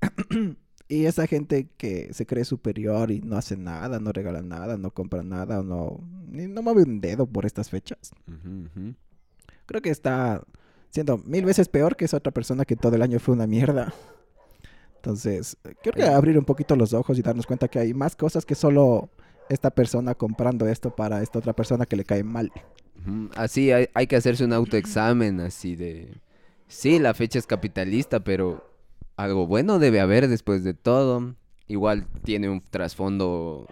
y 0.88 1.04
esa 1.04 1.28
gente 1.28 1.68
que 1.76 2.12
se 2.12 2.26
cree 2.26 2.44
superior 2.44 3.12
y 3.12 3.20
no 3.20 3.36
hace 3.36 3.56
nada, 3.56 4.00
no 4.00 4.10
regala 4.10 4.42
nada, 4.42 4.76
no 4.78 4.90
compra 4.90 5.22
nada, 5.22 5.60
o 5.60 5.62
no, 5.62 6.00
no 6.26 6.60
mueve 6.62 6.82
un 6.82 7.00
dedo 7.00 7.24
por 7.26 7.46
estas 7.46 7.70
fechas. 7.70 8.10
Creo 9.66 9.80
que 9.80 9.90
está 9.90 10.42
siendo 10.90 11.18
mil 11.18 11.44
veces 11.44 11.68
peor 11.68 11.94
que 11.94 12.04
esa 12.06 12.16
otra 12.16 12.32
persona 12.32 12.64
que 12.64 12.74
todo 12.74 12.96
el 12.96 13.02
año 13.02 13.20
fue 13.20 13.34
una 13.34 13.46
mierda. 13.46 13.94
Entonces, 14.96 15.56
creo 15.82 15.92
que 15.94 16.02
abrir 16.02 16.36
un 16.36 16.44
poquito 16.44 16.74
los 16.74 16.92
ojos 16.94 17.16
y 17.16 17.22
darnos 17.22 17.46
cuenta 17.46 17.68
que 17.68 17.78
hay 17.78 17.94
más 17.94 18.16
cosas 18.16 18.44
que 18.44 18.56
solo 18.56 19.08
esta 19.48 19.70
persona 19.70 20.14
comprando 20.14 20.66
esto 20.66 20.94
para 20.94 21.22
esta 21.22 21.38
otra 21.38 21.52
persona 21.52 21.86
que 21.86 21.96
le 21.96 22.04
cae 22.04 22.22
mal. 22.22 22.52
Así 23.36 23.72
hay, 23.72 23.88
hay 23.94 24.06
que 24.06 24.16
hacerse 24.16 24.44
un 24.44 24.52
autoexamen 24.52 25.40
así 25.40 25.76
de... 25.76 26.20
Sí, 26.68 26.98
la 26.98 27.12
fecha 27.14 27.38
es 27.38 27.46
capitalista, 27.46 28.20
pero 28.20 28.64
algo 29.16 29.46
bueno 29.46 29.78
debe 29.78 30.00
haber 30.00 30.28
después 30.28 30.64
de 30.64 30.74
todo. 30.74 31.34
Igual 31.68 32.06
tiene 32.24 32.48
un 32.48 32.60
trasfondo 32.60 33.66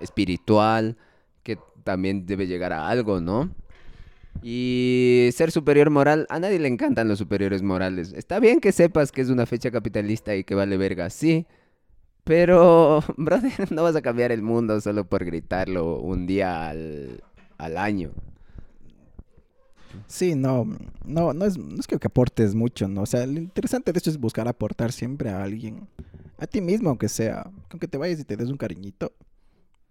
espiritual 0.00 0.96
que 1.42 1.58
también 1.84 2.26
debe 2.26 2.46
llegar 2.46 2.72
a 2.72 2.88
algo, 2.88 3.20
¿no? 3.20 3.50
Y 4.42 5.30
ser 5.32 5.50
superior 5.50 5.90
moral, 5.90 6.26
a 6.28 6.38
nadie 6.38 6.58
le 6.58 6.68
encantan 6.68 7.08
los 7.08 7.18
superiores 7.18 7.62
morales. 7.62 8.12
Está 8.12 8.40
bien 8.40 8.60
que 8.60 8.72
sepas 8.72 9.12
que 9.12 9.20
es 9.20 9.30
una 9.30 9.46
fecha 9.46 9.70
capitalista 9.70 10.34
y 10.34 10.44
que 10.44 10.54
vale 10.54 10.76
verga, 10.76 11.08
sí. 11.08 11.46
Pero, 12.24 13.02
brother, 13.16 13.70
no 13.70 13.82
vas 13.82 13.96
a 13.96 14.02
cambiar 14.02 14.32
el 14.32 14.42
mundo 14.42 14.80
solo 14.80 15.04
por 15.04 15.24
gritarlo 15.24 15.98
un 16.00 16.26
día 16.26 16.68
al, 16.68 17.22
al 17.58 17.76
año. 17.76 18.12
Sí, 20.06 20.34
no, 20.34 20.66
no, 21.04 21.32
no 21.32 21.44
es, 21.44 21.56
no 21.56 21.78
es 21.78 21.86
que, 21.86 21.96
aportes 21.96 22.54
mucho, 22.54 22.88
¿no? 22.88 23.02
O 23.02 23.06
sea, 23.06 23.26
lo 23.26 23.38
interesante 23.38 23.92
de 23.92 23.98
esto 23.98 24.10
es 24.10 24.18
buscar 24.18 24.48
aportar 24.48 24.92
siempre 24.92 25.30
a 25.30 25.42
alguien, 25.42 25.88
a 26.38 26.46
ti 26.46 26.60
mismo, 26.60 26.88
aunque 26.88 27.08
sea, 27.08 27.50
aunque 27.70 27.88
te 27.88 27.98
vayas 27.98 28.20
y 28.20 28.24
te 28.24 28.36
des 28.36 28.48
un 28.48 28.56
cariñito, 28.56 29.12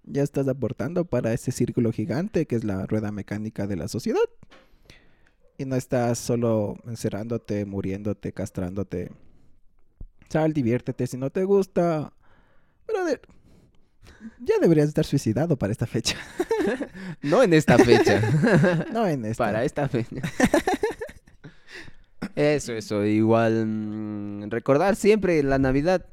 ya 0.04 0.22
estás 0.22 0.48
aportando 0.48 1.06
para 1.06 1.34
ese 1.34 1.52
círculo 1.52 1.92
gigante 1.92 2.46
que 2.46 2.56
es 2.56 2.64
la 2.64 2.86
rueda 2.86 3.12
mecánica 3.12 3.68
de 3.68 3.78
la 3.78 3.88
sociedad. 3.88 4.20
Y 5.58 5.66
no 5.66 5.76
estás 5.76 6.18
solo 6.18 6.78
encerrándote, 6.86 7.66
muriéndote, 7.66 8.34
castrándote. 8.34 9.12
Sal, 10.30 10.52
diviértete 10.52 11.08
si 11.08 11.16
no 11.16 11.30
te 11.30 11.44
gusta. 11.44 12.12
Brother, 12.88 13.22
ya 14.40 14.56
deberías 14.60 14.88
estar 14.88 15.06
suicidado 15.06 15.58
para 15.58 15.72
esta 15.72 15.86
fecha. 15.86 16.18
No 17.22 17.44
en 17.44 17.54
esta 17.54 17.78
fecha. 17.78 18.22
no 18.94 19.08
en 19.08 19.26
esta. 19.26 19.46
Para 19.46 19.64
esta 19.64 19.88
fecha. 19.88 20.22
Eso, 22.36 22.74
eso. 22.74 23.06
Igual, 23.06 23.66
mm, 23.66 24.50
recordar 24.50 24.96
siempre 24.96 25.42
la 25.44 25.60
Navidad 25.60 26.06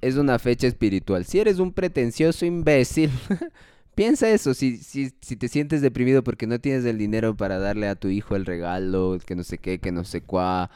es 0.00 0.16
una 0.16 0.38
fecha 0.38 0.66
espiritual. 0.66 1.24
Si 1.24 1.38
eres 1.38 1.58
un 1.58 1.72
pretencioso 1.72 2.46
imbécil, 2.46 3.10
piensa 3.94 4.30
eso. 4.30 4.54
Si, 4.54 4.78
si, 4.78 5.12
si 5.20 5.36
te 5.36 5.48
sientes 5.48 5.82
deprimido 5.82 6.24
porque 6.24 6.46
no 6.46 6.58
tienes 6.58 6.84
el 6.84 6.98
dinero 6.98 7.36
para 7.36 7.58
darle 7.58 7.88
a 7.88 7.96
tu 7.96 8.08
hijo 8.08 8.36
el 8.36 8.46
regalo, 8.46 9.18
que 9.24 9.36
no 9.36 9.44
sé 9.44 9.58
qué, 9.58 9.78
que 9.78 9.92
no 9.92 10.04
sé 10.04 10.20
cuá, 10.22 10.70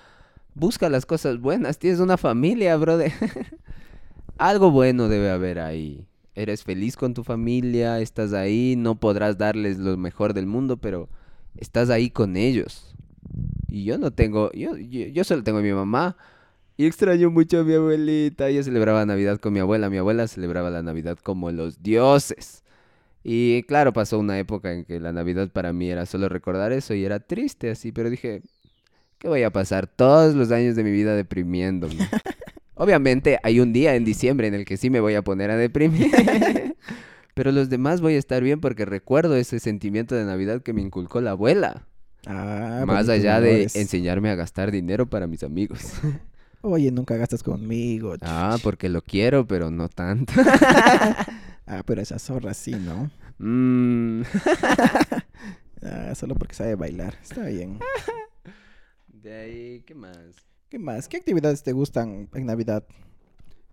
busca 0.55 0.89
las 0.89 1.07
cosas 1.07 1.39
buenas. 1.39 1.79
Tienes 1.79 2.01
una 2.01 2.17
familia, 2.17 2.77
brother. 2.77 3.13
Algo 4.39 4.71
bueno 4.71 5.09
debe 5.09 5.31
haber 5.31 5.61
ahí. 5.61 6.07
Eres 6.35 6.65
feliz 6.65 6.97
con 6.97 7.15
tu 7.15 7.23
familia, 7.23 8.01
estás 8.01 8.33
ahí, 8.33 8.75
no 8.77 8.97
podrás 8.97 9.39
darles 9.39 9.79
lo 9.79 9.97
mejor 9.97 10.35
del 10.35 10.47
mundo, 10.47 10.77
pero 10.77 11.09
estás 11.57 11.91
ahí 11.91 12.11
con 12.11 12.37
ellos. 12.37 12.95
Y 13.69 13.85
yo 13.85 13.99
no 13.99 14.11
tengo, 14.11 14.51
yo, 14.53 14.77
yo, 14.77 15.25
solo 15.25 15.45
tengo 15.45 15.59
a 15.59 15.63
mi 15.63 15.73
mamá. 15.73 16.17
Y 16.77 16.87
extraño 16.87 17.31
mucho 17.31 17.61
a 17.61 17.65
mi 17.65 17.75
abuelita. 17.75 18.49
Ella 18.49 18.65
celebraba 18.65 19.07
Navidad 19.07 19.39
con 19.39 19.53
mi 19.53 19.61
abuela. 19.61 19.91
Mi 19.91 19.99
abuela 19.99 20.27
celebraba 20.27 20.71
la 20.71 20.83
Navidad 20.83 21.19
como 21.23 21.53
los 21.53 21.83
dioses. 21.83 22.65
Y 23.23 23.63
claro, 23.65 23.93
pasó 23.93 24.19
una 24.19 24.39
época 24.39 24.73
en 24.73 24.85
que 24.85 25.01
la 25.01 25.13
Navidad 25.13 25.51
para 25.51 25.73
mí 25.73 25.89
era 25.89 26.05
solo 26.07 26.29
recordar 26.29 26.73
eso 26.73 26.95
y 26.95 27.05
era 27.05 27.21
triste 27.21 27.71
así, 27.71 27.91
pero 27.91 28.11
dije, 28.11 28.43
¿qué 29.19 29.29
voy 29.29 29.45
a 29.45 29.51
pasar 29.51 29.87
todos 29.87 30.35
los 30.35 30.51
años 30.51 30.77
de 30.77 30.85
mi 30.85 30.91
vida 30.91 31.17
deprimiéndome? 31.17 31.97
Obviamente 32.75 33.39
hay 33.43 33.61
un 33.61 33.73
día 33.73 33.95
en 33.95 34.05
diciembre 34.05 34.49
en 34.49 34.55
el 34.55 34.65
que 34.65 34.77
sí 34.77 34.91
me 34.91 35.01
voy 35.01 35.15
a 35.15 35.23
poner 35.23 35.51
a 35.51 35.57
deprimir. 35.57 36.11
pero 37.35 37.53
los 37.53 37.69
demás 37.69 38.01
voy 38.01 38.15
a 38.15 38.19
estar 38.19 38.43
bien 38.43 38.61
porque 38.61 38.85
recuerdo 38.85 39.37
ese 39.37 39.61
sentimiento 39.61 40.15
de 40.15 40.25
Navidad 40.25 40.63
que 40.63 40.73
me 40.73 40.83
inculcó 40.83 41.21
la 41.21 41.33
abuela. 41.33 41.87
Ah, 42.27 42.85
Más 42.87 43.09
allá 43.09 43.41
de 43.41 43.65
enseñarme 43.75 44.31
a 44.31 44.35
gastar 44.35 44.71
dinero 44.71 45.07
para 45.07 45.27
mis 45.27 45.43
amigos. 45.43 45.81
Oye, 46.63 46.91
nunca 46.91 47.17
gastas 47.17 47.43
conmigo. 47.43 48.15
Ah, 48.23 48.57
porque 48.63 48.89
lo 48.89 49.03
quiero, 49.03 49.47
pero 49.47 49.71
no 49.71 49.89
tanto. 49.89 50.33
Ah, 51.67 51.83
pero 51.87 52.03
esa 52.03 52.19
zorra 52.19 52.53
sí, 52.53 52.73
¿no? 52.73 53.11
Mm. 53.39 54.23
Ah, 55.83 56.15
solo 56.15 56.35
porque 56.35 56.55
sabe 56.55 56.75
bailar. 56.75 57.19
Está 57.23 57.45
bien. 57.45 57.79
De 59.09 59.35
ahí, 59.35 59.83
¿qué 59.87 59.95
más? 59.95 60.47
¿Qué 60.69 60.79
más? 60.79 61.09
¿Qué 61.09 61.17
actividades 61.17 61.63
te 61.63 61.73
gustan 61.73 62.29
en 62.35 62.47
Navidad? 62.47 62.85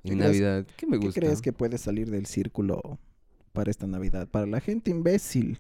¿Qué 0.04 0.14
En 0.14 0.20
Navidad, 0.20 0.66
¿qué 0.76 0.86
me 0.88 1.00
¿Qué 1.00 1.06
gusta? 1.06 1.20
crees 1.22 1.42
que 1.42 1.54
puede 1.54 1.78
salir 1.78 2.10
del 2.10 2.26
círculo 2.26 3.00
para 3.54 3.72
esta 3.72 3.88
Navidad? 3.88 4.28
Para 4.28 4.46
la 4.46 4.60
gente 4.60 4.92
imbécil. 4.92 5.60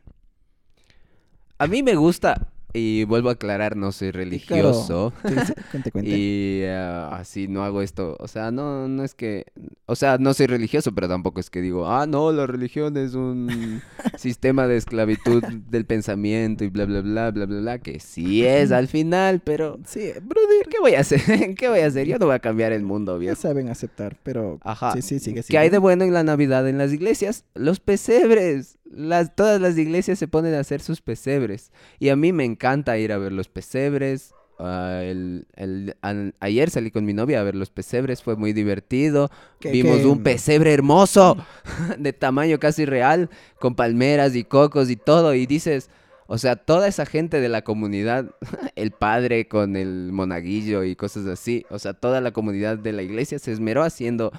A 1.57 1.67
mí 1.67 1.83
me 1.83 1.95
gusta, 1.95 2.50
y 2.73 3.03
vuelvo 3.05 3.29
a 3.29 3.33
aclarar, 3.33 3.75
no 3.75 3.91
soy 3.91 4.11
religioso. 4.11 5.13
Sí, 5.27 5.33
sí, 5.45 5.53
cuente, 5.71 5.91
cuente. 5.91 6.11
Y 6.17 6.63
ah, 6.65 7.09
así 7.15 7.47
no 7.47 7.63
hago 7.63 7.81
esto. 7.81 8.15
O 8.19 8.27
sea, 8.27 8.51
no, 8.51 8.87
no 8.87 9.03
es 9.03 9.13
que. 9.13 9.45
O 9.85 9.95
sea, 9.95 10.17
no 10.17 10.33
soy 10.33 10.47
religioso, 10.47 10.93
pero 10.93 11.07
tampoco 11.07 11.39
es 11.39 11.49
que 11.49 11.61
digo, 11.61 11.87
ah, 11.87 12.05
no, 12.07 12.31
la 12.31 12.47
religión 12.47 12.95
es 12.97 13.13
un 13.13 13.81
sistema 14.17 14.67
de 14.67 14.77
esclavitud 14.77 15.43
del 15.43 15.85
pensamiento 15.85 16.63
y 16.63 16.69
bla, 16.69 16.85
bla, 16.85 17.01
bla, 17.01 17.31
bla, 17.31 17.45
bla, 17.45 17.59
bla. 17.59 17.79
Que 17.79 17.99
sí 17.99 18.45
es 18.45 18.71
al 18.71 18.87
final, 18.87 19.41
pero. 19.43 19.79
Sí, 19.85 20.11
brother. 20.21 20.67
¿Qué 20.69 20.79
voy 20.79 20.95
a 20.95 21.01
hacer? 21.01 21.21
¿Qué 21.55 21.69
voy 21.69 21.79
a 21.79 21.87
hacer? 21.87 22.07
Yo 22.07 22.17
no 22.19 22.27
voy 22.27 22.35
a 22.35 22.39
cambiar 22.39 22.71
el 22.71 22.83
mundo, 22.83 23.15
Ya 23.15 23.19
viejo. 23.19 23.35
saben 23.41 23.69
aceptar, 23.69 24.17
pero 24.23 24.59
Ajá. 24.63 24.93
sí, 24.93 25.01
sí, 25.01 25.19
sigue, 25.19 25.43
¿Qué 25.43 25.57
hay 25.57 25.67
sigue. 25.67 25.71
de 25.71 25.77
bueno 25.79 26.03
en 26.03 26.13
la 26.13 26.23
Navidad 26.23 26.67
en 26.67 26.77
las 26.77 26.93
iglesias? 26.93 27.45
Los 27.55 27.79
pesebres. 27.79 28.77
Las, 28.93 29.35
todas 29.35 29.59
las 29.61 29.77
iglesias 29.77 30.19
se 30.19 30.27
ponen 30.27 30.53
a 30.53 30.59
hacer 30.59 30.81
sus 30.81 31.01
pesebres. 31.01 31.71
Y 31.99 32.09
a 32.09 32.15
mí 32.15 32.33
me 32.33 32.45
encanta 32.45 32.97
ir 32.97 33.11
a 33.11 33.17
ver 33.17 33.31
los 33.31 33.47
pesebres. 33.49 34.33
Ah, 34.59 34.99
el- 35.03 35.47
el- 35.55 35.95
an- 36.01 36.35
ayer 36.39 36.69
salí 36.69 36.91
con 36.91 37.03
mi 37.03 37.13
novia 37.13 37.39
a 37.39 37.43
ver 37.43 37.55
los 37.55 37.71
pesebres, 37.71 38.21
fue 38.21 38.35
muy 38.35 38.53
divertido. 38.53 39.31
¿Qué- 39.59 39.71
Vimos 39.71 39.97
qué? 39.99 40.05
un 40.05 40.21
pesebre 40.21 40.71
hermoso, 40.73 41.35
de 41.97 42.13
tamaño 42.13 42.59
casi 42.59 42.85
real, 42.85 43.29
con 43.59 43.73
palmeras 43.75 44.35
y 44.35 44.43
cocos 44.43 44.91
y 44.91 44.97
todo. 44.97 45.33
Y 45.33 45.47
dices, 45.47 45.89
o 46.27 46.37
sea, 46.37 46.55
toda 46.57 46.87
esa 46.87 47.07
gente 47.07 47.41
de 47.41 47.49
la 47.49 47.63
comunidad, 47.63 48.35
el 48.75 48.91
padre 48.91 49.47
con 49.47 49.75
el 49.75 50.11
monaguillo 50.11 50.83
y 50.83 50.95
cosas 50.95 51.25
así, 51.25 51.65
o 51.71 51.79
sea, 51.79 51.93
toda 51.93 52.21
la 52.21 52.31
comunidad 52.31 52.77
de 52.77 52.91
la 52.91 53.01
iglesia 53.01 53.39
se 53.39 53.51
esmeró 53.51 53.81
haciendo 53.83 54.31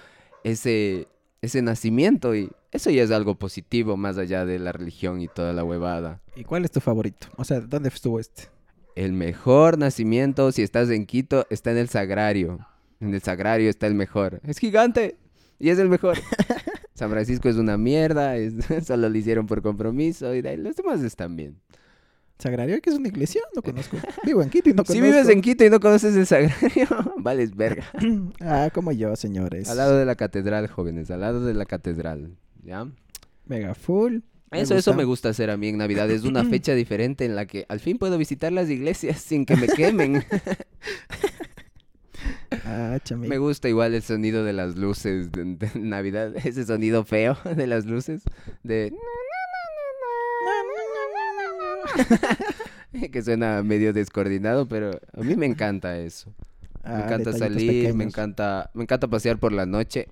ese, 0.45 1.09
ese 1.43 1.61
nacimiento 1.61 2.35
y 2.35 2.51
eso 2.71 2.91
ya 2.91 3.03
es 3.03 3.11
algo 3.11 3.35
positivo 3.35 3.97
más 3.97 4.17
allá 4.17 4.45
de 4.47 4.59
la 4.59 4.73
religión 4.73 5.21
y 5.21 5.29
toda 5.29 5.53
la 5.53 5.65
huevada. 5.65 6.21
¿Y 6.37 6.45
cuál 6.45 6.65
es 6.65 6.71
tu 6.71 6.81
favorito? 6.81 7.27
O 7.37 7.45
sea, 7.45 7.61
¿dónde 7.61 7.89
estuvo 7.91 8.19
este? 8.19 8.45
El 8.95 9.13
mejor 9.13 9.77
nacimiento, 9.79 10.53
si 10.53 10.63
estás 10.63 10.89
en 10.91 11.05
Quito, 11.07 11.47
está 11.51 11.71
en 11.73 11.79
el 11.79 11.89
Sagrario. 11.89 12.67
En 13.01 13.13
el 13.15 13.21
Sagrario 13.23 13.69
está 13.69 13.87
el 13.87 13.95
mejor. 13.95 14.41
Es 14.45 14.59
gigante 14.59 15.17
y 15.59 15.71
es 15.71 15.79
el 15.79 15.89
mejor. 15.89 16.19
San 16.95 17.11
Francisco 17.11 17.49
es 17.49 17.57
una 17.57 17.77
mierda, 17.77 18.37
es- 18.37 18.55
solo 18.87 19.09
lo 19.09 19.17
hicieron 19.19 19.47
por 19.47 19.63
compromiso 19.63 20.35
y 20.35 20.43
de 20.43 20.51
ahí 20.51 20.57
los 20.57 20.77
demás 20.77 21.03
están 21.03 21.37
bien. 21.37 21.57
¿Sagrario? 22.43 22.81
¿Que 22.83 22.91
es 22.91 22.97
una 22.97 23.07
iglesia? 23.07 23.41
No 23.55 23.63
conozco. 23.63 23.97
Vivo 24.25 24.43
en 24.43 24.51
Quito 24.51 24.69
y 24.69 24.73
no 24.73 24.85
conozco. 24.85 24.93
Si 24.95 25.01
vives 25.01 25.29
en 25.29 25.41
Quito 25.41 25.65
y 25.65 25.71
no 25.71 25.79
conoces 25.79 26.17
el 26.17 26.27
Sagrario, 26.27 26.89
vales 27.19 27.55
verga. 27.55 27.85
Ah, 28.41 28.69
como 28.75 28.91
yo, 28.91 29.15
señores. 29.15 29.69
Al 29.71 29.77
lado 29.77 29.97
de 29.97 30.05
la 30.05 30.17
catedral, 30.17 30.67
jóvenes, 30.67 31.11
al 31.13 31.21
lado 31.21 31.45
de 31.45 31.55
la 31.55 31.67
catedral. 31.67 32.37
¿Ya? 32.65 32.89
Mega 33.47 33.75
full. 33.77 34.19
Me 34.51 34.61
Eso, 34.61 34.75
eso 34.75 34.91
gusta. 34.91 34.97
me 34.97 35.05
gusta 35.05 35.29
hacer 35.29 35.51
a 35.51 35.57
mí 35.57 35.69
en 35.69 35.79
Navidad. 35.79 36.11
Es 36.11 36.25
una 36.25 36.45
fecha 36.51 36.75
diferente 36.75 37.25
en 37.25 37.37
la 37.37 37.47
que 37.47 37.65
al 37.69 37.79
fin 37.79 37.97
puedo 37.99 38.19
visitar 38.19 38.53
las 38.53 38.69
iglesias 38.69 39.21
sin 39.21 39.47
que 39.47 39.55
me 39.57 39.69
quemen. 39.69 40.25
Ah. 42.65 42.99
Me 43.17 43.39
gusta 43.39 43.69
igual 43.69 43.95
el 43.95 44.03
sonido 44.03 44.45
de 44.45 44.53
las 44.53 44.77
luces 44.77 45.33
de, 45.33 45.57
de 45.57 45.71
Navidad, 45.81 46.37
ese 46.37 46.65
sonido 46.65 47.05
feo 47.05 47.37
de 47.57 47.67
las 47.67 47.87
luces, 47.87 48.23
de 48.63 48.93
que 53.13 53.23
suena 53.23 53.63
medio 53.63 53.93
descoordinado, 53.93 54.67
pero 54.69 54.99
a 55.15 55.21
mí 55.23 55.35
me 55.37 55.47
encanta 55.47 55.99
eso. 55.99 56.33
Ah, 56.85 56.95
me 56.97 57.05
encanta 57.05 57.31
detallitos 57.33 57.39
salir, 57.63 57.95
me 57.95 58.05
encanta, 58.05 58.71
me 58.75 58.83
encanta 58.83 59.09
pasear 59.09 59.39
por 59.39 59.53
la 59.53 59.67
noche 59.67 60.09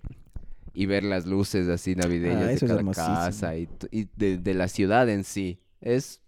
y 0.73 0.87
ver 0.87 1.03
las 1.05 1.27
luces 1.27 1.69
así 1.69 1.95
navideñas 1.97 2.43
Ah, 2.43 2.47
de 2.47 2.61
cada 2.61 2.85
casa 2.93 3.57
y, 3.57 3.69
de, 4.17 4.39
de 4.39 4.55
la 4.55 4.69
ciudad 4.69 5.09
en 5.09 5.25
sí. 5.25 5.59
Es 5.81 6.21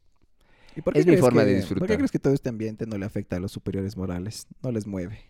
¿Y 0.74 0.80
por 0.82 0.96
es 0.96 1.06
mi 1.06 1.16
forma 1.18 1.44
de 1.44 1.46
que- 1.46 1.52
¿Por 1.52 1.60
disfrutar. 1.60 1.88
qué 1.88 1.96
crees 1.96 2.10
que 2.10 2.18
todo 2.18 2.32
este 2.34 2.48
ambiente 2.48 2.86
no 2.86 2.98
le 2.98 3.06
afecta 3.06 3.36
a 3.36 3.40
los 3.40 3.52
superiores 3.52 3.96
morales? 3.96 4.46
No 4.62 4.72
les 4.72 4.86
mueve. 4.86 5.20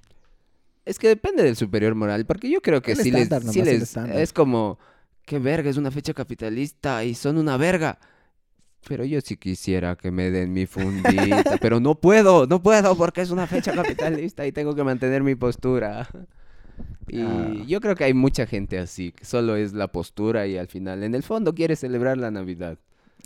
Es 0.84 0.98
que 0.98 1.08
depende 1.08 1.42
del 1.42 1.56
superior 1.56 1.94
moral, 1.94 2.24
porque 2.26 2.48
yo 2.50 2.60
creo 2.60 2.80
que 2.80 2.92
El 2.92 2.98
sí 2.98 3.10
les, 3.10 3.28
nomás, 3.30 3.54
les- 3.56 3.96
es 3.96 4.32
como, 4.32 4.78
qué 5.26 5.38
verga, 5.38 5.68
es 5.70 5.76
una 5.76 5.90
fecha 5.90 6.14
capitalista 6.14 7.04
y 7.04 7.14
son 7.14 7.38
una 7.38 7.56
verga. 7.56 7.98
Pero 8.88 9.04
yo 9.04 9.20
sí 9.20 9.36
quisiera 9.36 9.94
que 9.96 10.10
me 10.10 10.30
den 10.30 10.52
mi 10.52 10.66
fundita, 10.66 11.56
pero 11.60 11.78
no 11.80 11.94
puedo, 11.94 12.46
no 12.46 12.62
puedo 12.62 12.96
porque 12.96 13.20
es 13.20 13.30
una 13.30 13.46
fecha 13.46 13.72
capitalista 13.72 14.46
y 14.46 14.52
tengo 14.52 14.74
que 14.74 14.82
mantener 14.84 15.22
mi 15.22 15.34
postura. 15.36 16.08
Y 17.08 17.20
Ah. 17.20 17.52
yo 17.66 17.80
creo 17.80 17.94
que 17.94 18.04
hay 18.04 18.14
mucha 18.14 18.46
gente 18.46 18.78
así, 18.78 19.12
que 19.12 19.24
solo 19.24 19.56
es 19.56 19.72
la 19.72 19.88
postura 19.92 20.46
y 20.46 20.56
al 20.58 20.66
final, 20.68 21.02
en 21.04 21.14
el 21.14 21.22
fondo, 21.22 21.54
quiere 21.54 21.76
celebrar 21.76 22.16
la 22.18 22.30
Navidad. 22.30 22.78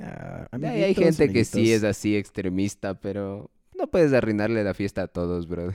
Ah, 0.03 0.47
hay 0.53 0.65
amiguitos, 0.65 1.05
gente 1.05 1.33
que 1.33 1.45
sí 1.45 1.73
es 1.73 1.83
así 1.85 2.17
extremista, 2.17 2.95
pero 3.01 3.51
no 3.79 3.87
puedes 3.87 4.13
arruinarle 4.13 4.63
la 4.63 4.75
fiesta 4.75 5.03
a 5.03 5.07
todos, 5.07 5.49
bro. 5.49 5.73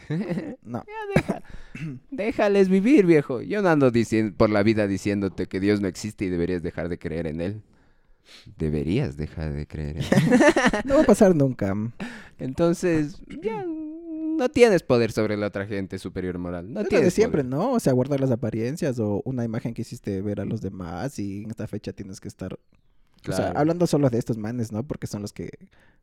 No. 0.62 0.84
Déjales 2.12 2.70
vivir, 2.70 3.06
viejo. 3.06 3.42
Yo 3.42 3.62
no 3.62 3.70
ando 3.70 3.92
dicien- 3.92 4.34
por 4.36 4.50
la 4.50 4.62
vida 4.64 4.86
diciéndote 4.88 5.48
que 5.48 5.60
Dios 5.60 5.82
no 5.82 5.88
existe 5.88 6.26
y 6.26 6.30
deberías 6.30 6.62
dejar 6.62 6.90
de 6.90 7.00
creer 7.00 7.26
en 7.28 7.42
Él. 7.42 7.62
Deberías 8.58 9.18
dejar 9.18 9.54
de 9.54 9.68
creer 9.68 9.98
en. 9.98 10.04
No 10.86 10.96
va 10.96 11.02
a 11.02 11.06
pasar 11.06 11.36
nunca. 11.36 11.74
Entonces, 12.40 13.22
ya 13.42 13.66
no 13.66 14.50
tienes 14.50 14.84
poder 14.84 15.12
sobre 15.12 15.38
la 15.38 15.48
otra 15.48 15.66
gente 15.68 16.00
superior 16.00 16.38
moral. 16.38 16.72
No 16.74 16.80
es 16.80 16.86
lo 16.86 16.90
tienes 16.90 17.06
de 17.08 17.12
siempre, 17.12 17.44
poder. 17.44 17.58
¿no? 17.58 17.74
O 17.74 17.80
sea, 17.80 17.94
guardar 17.94 18.20
las 18.20 18.32
apariencias 18.32 19.00
o 19.00 19.22
una 19.26 19.44
imagen 19.44 19.74
que 19.74 19.84
hiciste 19.84 20.22
ver 20.22 20.40
a 20.42 20.46
los 20.46 20.62
demás 20.62 21.20
y 21.20 21.44
en 21.44 21.52
esta 21.52 21.68
fecha 21.68 21.94
tienes 21.94 22.20
que 22.20 22.28
estar... 22.28 22.54
O 22.54 22.58
sea, 23.32 23.36
Claro. 23.36 23.60
hablando 23.60 23.86
solo 23.86 24.10
de 24.10 24.18
estos 24.18 24.38
manes, 24.38 24.72
¿no? 24.72 24.82
Porque 24.84 25.06
son 25.06 25.22
los 25.22 25.32
que 25.32 25.52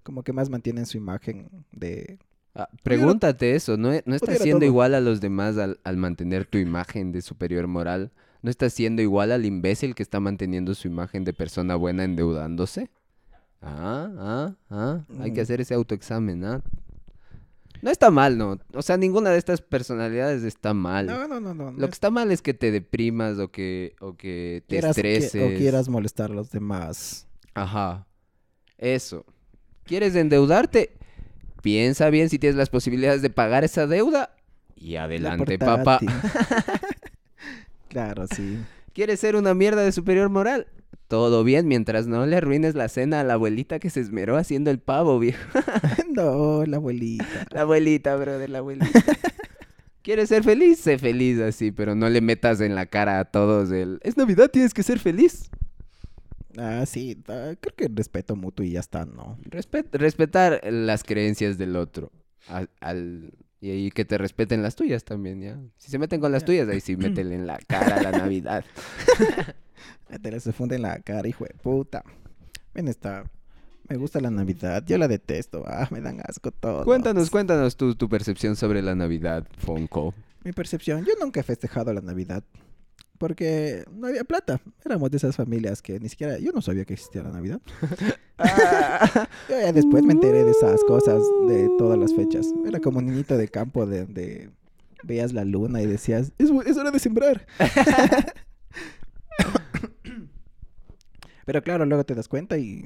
como 0.05 0.23
que 0.23 0.33
más 0.33 0.51
mantienen 0.51 0.87
su 0.87 0.97
imagen 0.99 1.49
de... 1.73 2.19
Ah, 2.55 2.69
pregúntate 2.85 3.55
eso, 3.57 3.77
¿no, 3.77 3.91
no 4.05 4.15
estás 4.15 4.39
siendo 4.39 4.61
todo. 4.61 4.67
igual 4.67 4.95
a 4.95 5.01
los 5.01 5.21
demás 5.21 5.59
al, 5.59 5.81
al 5.83 5.97
mantener 5.97 6.45
tu 6.47 6.59
imagen 6.59 7.11
de 7.13 7.23
superior 7.23 7.67
moral? 7.67 8.13
¿No 8.42 8.51
estás 8.51 8.72
siendo 8.72 9.03
igual 9.03 9.33
al 9.33 9.44
imbécil 9.44 9.94
que 9.94 10.03
está 10.03 10.20
manteniendo 10.20 10.74
su 10.74 10.87
imagen 10.88 11.24
de 11.24 11.33
persona 11.33 11.74
buena 11.74 12.05
endeudándose? 12.05 12.90
Ah, 13.61 14.11
ah, 14.18 14.55
ah, 14.70 15.01
hay 15.20 15.33
que 15.33 15.40
Mm. 15.40 15.42
hacer 15.42 15.61
ese 15.61 15.74
autoexamen, 15.74 16.44
¿ah? 16.44 16.62
No 17.83 17.90
está 17.90 18.11
mal, 18.11 18.38
¿no? 18.38 18.59
O 18.74 18.83
sea, 18.83 18.96
ninguna 18.96 19.31
de 19.31 19.38
estas 19.38 19.61
personalidades 19.61 20.42
está 20.42 20.74
mal. 20.74 21.07
No, 21.07 21.27
no, 21.29 21.40
no, 21.40 21.55
no. 21.55 21.70
Lo 21.72 21.87
que 21.87 21.92
está 21.92 22.11
mal 22.11 22.31
es 22.33 22.42
que 22.42 22.55
te 22.55 22.70
deprimas 22.72 23.38
o 23.38 23.51
que, 23.51 23.94
o 24.01 24.16
que 24.16 24.62
te 24.66 24.77
quieras, 24.77 24.96
que- 24.96 25.16
estreses. 25.16 25.42
o 25.55 25.57
quieras 25.59 25.88
molestar 25.88 26.31
a 26.31 26.35
los 26.35 26.51
demás. 26.51 27.27
Ajá. 27.55 28.07
Eso. 28.79 29.24
¿Quieres 29.85 30.14
endeudarte? 30.16 30.92
Piensa 31.62 32.11
bien 32.11 32.29
si 32.31 32.38
tienes 32.38 32.57
las 32.57 32.68
posibilidades 32.70 33.22
de 33.22 33.31
pagar 33.31 33.64
esa 33.64 33.87
deuda. 33.87 34.35
Y 34.77 34.92
La 34.92 35.05
adelante, 35.05 35.59
papá. 35.59 35.98
claro, 37.88 38.27
sí. 38.35 38.59
¿Quieres 38.92 39.20
ser 39.20 39.37
una 39.37 39.55
mierda 39.55 39.83
de 39.83 39.92
superior 39.92 40.29
moral? 40.29 40.66
Todo 41.09 41.42
bien 41.44 41.66
mientras 41.68 42.07
no 42.07 42.27
le 42.27 42.37
arruines 42.37 42.74
la 42.74 42.88
cena 42.88 43.20
a 43.20 43.24
la 43.24 43.35
abuelita 43.35 43.79
que 43.79 43.88
se 43.90 44.01
esmeró 44.01 44.37
haciendo 44.37 44.70
el 44.70 44.79
pavo, 44.79 45.18
viejo. 45.18 45.40
no, 46.14 46.64
la 46.66 46.77
abuelita. 46.77 47.24
La 47.51 47.62
abuelita, 47.62 48.14
brother, 48.16 48.51
la 48.51 48.59
abuelita. 48.59 48.88
¿Quieres 50.03 50.29
ser 50.29 50.42
feliz? 50.44 50.79
Sé 50.81 50.98
feliz 50.98 51.38
así, 51.40 51.70
pero 51.70 51.94
no 51.94 52.09
le 52.09 52.20
metas 52.20 52.61
en 52.61 52.74
la 52.74 52.87
cara 52.87 53.20
a 53.20 53.24
todos 53.27 53.70
el... 53.70 54.01
Es 54.03 54.16
Navidad, 54.16 54.51
tienes 54.51 54.72
que 54.74 54.83
ser 54.83 54.98
feliz. 54.98 55.51
Ah, 56.57 56.85
sí. 56.87 57.22
creo 57.24 57.57
que 57.77 57.88
respeto 57.92 58.35
mutuo 58.35 58.64
y 58.64 58.72
ya 58.72 58.81
está, 58.81 59.05
¿no? 59.05 59.38
Respet- 59.44 59.88
respetar 59.92 60.61
las 60.64 61.05
creencias 61.05 61.57
del 61.59 61.77
otro. 61.77 62.11
Al, 62.48 62.68
al- 62.81 63.33
y 63.61 63.71
ahí 63.71 63.90
que 63.90 64.05
te 64.05 64.18
respeten 64.18 64.62
las 64.62 64.77
tuyas 64.77 65.05
también, 65.05 65.40
¿ya? 65.40 65.59
Si 65.77 65.90
se 65.90 65.99
meten 65.99 66.21
con 66.21 66.31
las 66.31 66.44
tuyas, 66.44 66.68
ahí 66.68 66.81
sí 66.81 66.97
métele 66.97 67.35
en 67.35 67.47
la 67.47 67.59
cara 67.59 68.01
la 68.03 68.12
Navidad. 68.12 68.64
Te 70.23 70.40
se 70.40 70.53
funde 70.53 70.77
en 70.77 70.83
la 70.83 70.99
cara, 71.01 71.29
hijo 71.29 71.44
de 71.44 71.55
puta. 71.55 72.03
Ven 72.75 72.88
está. 72.88 73.25
Me 73.88 73.97
gusta 73.97 74.21
la 74.21 74.31
Navidad. 74.31 74.85
Yo 74.87 74.99
la 74.99 75.09
detesto. 75.09 75.64
Ah, 75.66 75.88
me 75.90 76.01
dan 76.01 76.21
asco 76.25 76.51
todo. 76.51 76.85
Cuéntanos, 76.85 77.31
cuéntanos 77.31 77.77
tu, 77.77 77.94
tu 77.94 78.09
percepción 78.09 78.57
sobre 78.57 78.83
la 78.83 78.94
Navidad, 78.94 79.47
Fonco. 79.59 80.14
Mi 80.44 80.53
percepción. 80.53 81.05
Yo 81.05 81.12
nunca 81.21 81.40
he 81.40 81.42
festejado 81.42 81.92
la 81.92 82.01
Navidad. 82.01 82.44
Porque 83.19 83.85
no 83.93 84.07
había 84.07 84.25
plata. 84.25 84.61
Éramos 84.85 85.11
de 85.11 85.17
esas 85.17 85.37
familias 85.37 85.83
que 85.83 85.99
ni 85.99 86.09
siquiera... 86.09 86.39
Yo 86.39 86.53
no 86.53 86.63
sabía 86.63 86.85
que 86.85 86.95
existía 86.95 87.23
la 87.23 87.31
Navidad. 87.31 87.61
Ah, 88.39 89.29
yo 89.49 89.61
ya 89.61 89.73
después 89.73 90.05
me 90.05 90.13
enteré 90.13 90.45
de 90.45 90.53
esas 90.53 90.85
cosas, 90.85 91.21
de 91.49 91.69
todas 91.79 91.99
las 91.99 92.15
fechas. 92.15 92.47
Era 92.67 92.79
como 92.79 93.01
un 93.01 93.07
niñito 93.07 93.37
de 93.37 93.49
campo 93.49 93.87
de, 93.87 94.07
de 94.07 94.51
veías 95.03 95.33
la 95.33 95.45
luna 95.45 95.83
y 95.83 95.87
decías, 95.87 96.33
es, 96.39 96.51
es 96.67 96.77
hora 96.77 96.93
de 96.93 96.99
sembrar. 97.01 97.47
Pero 101.45 101.63
claro, 101.63 101.87
luego 101.87 102.05
te 102.05 102.15
das 102.15 102.29
cuenta 102.29 102.59
y 102.59 102.85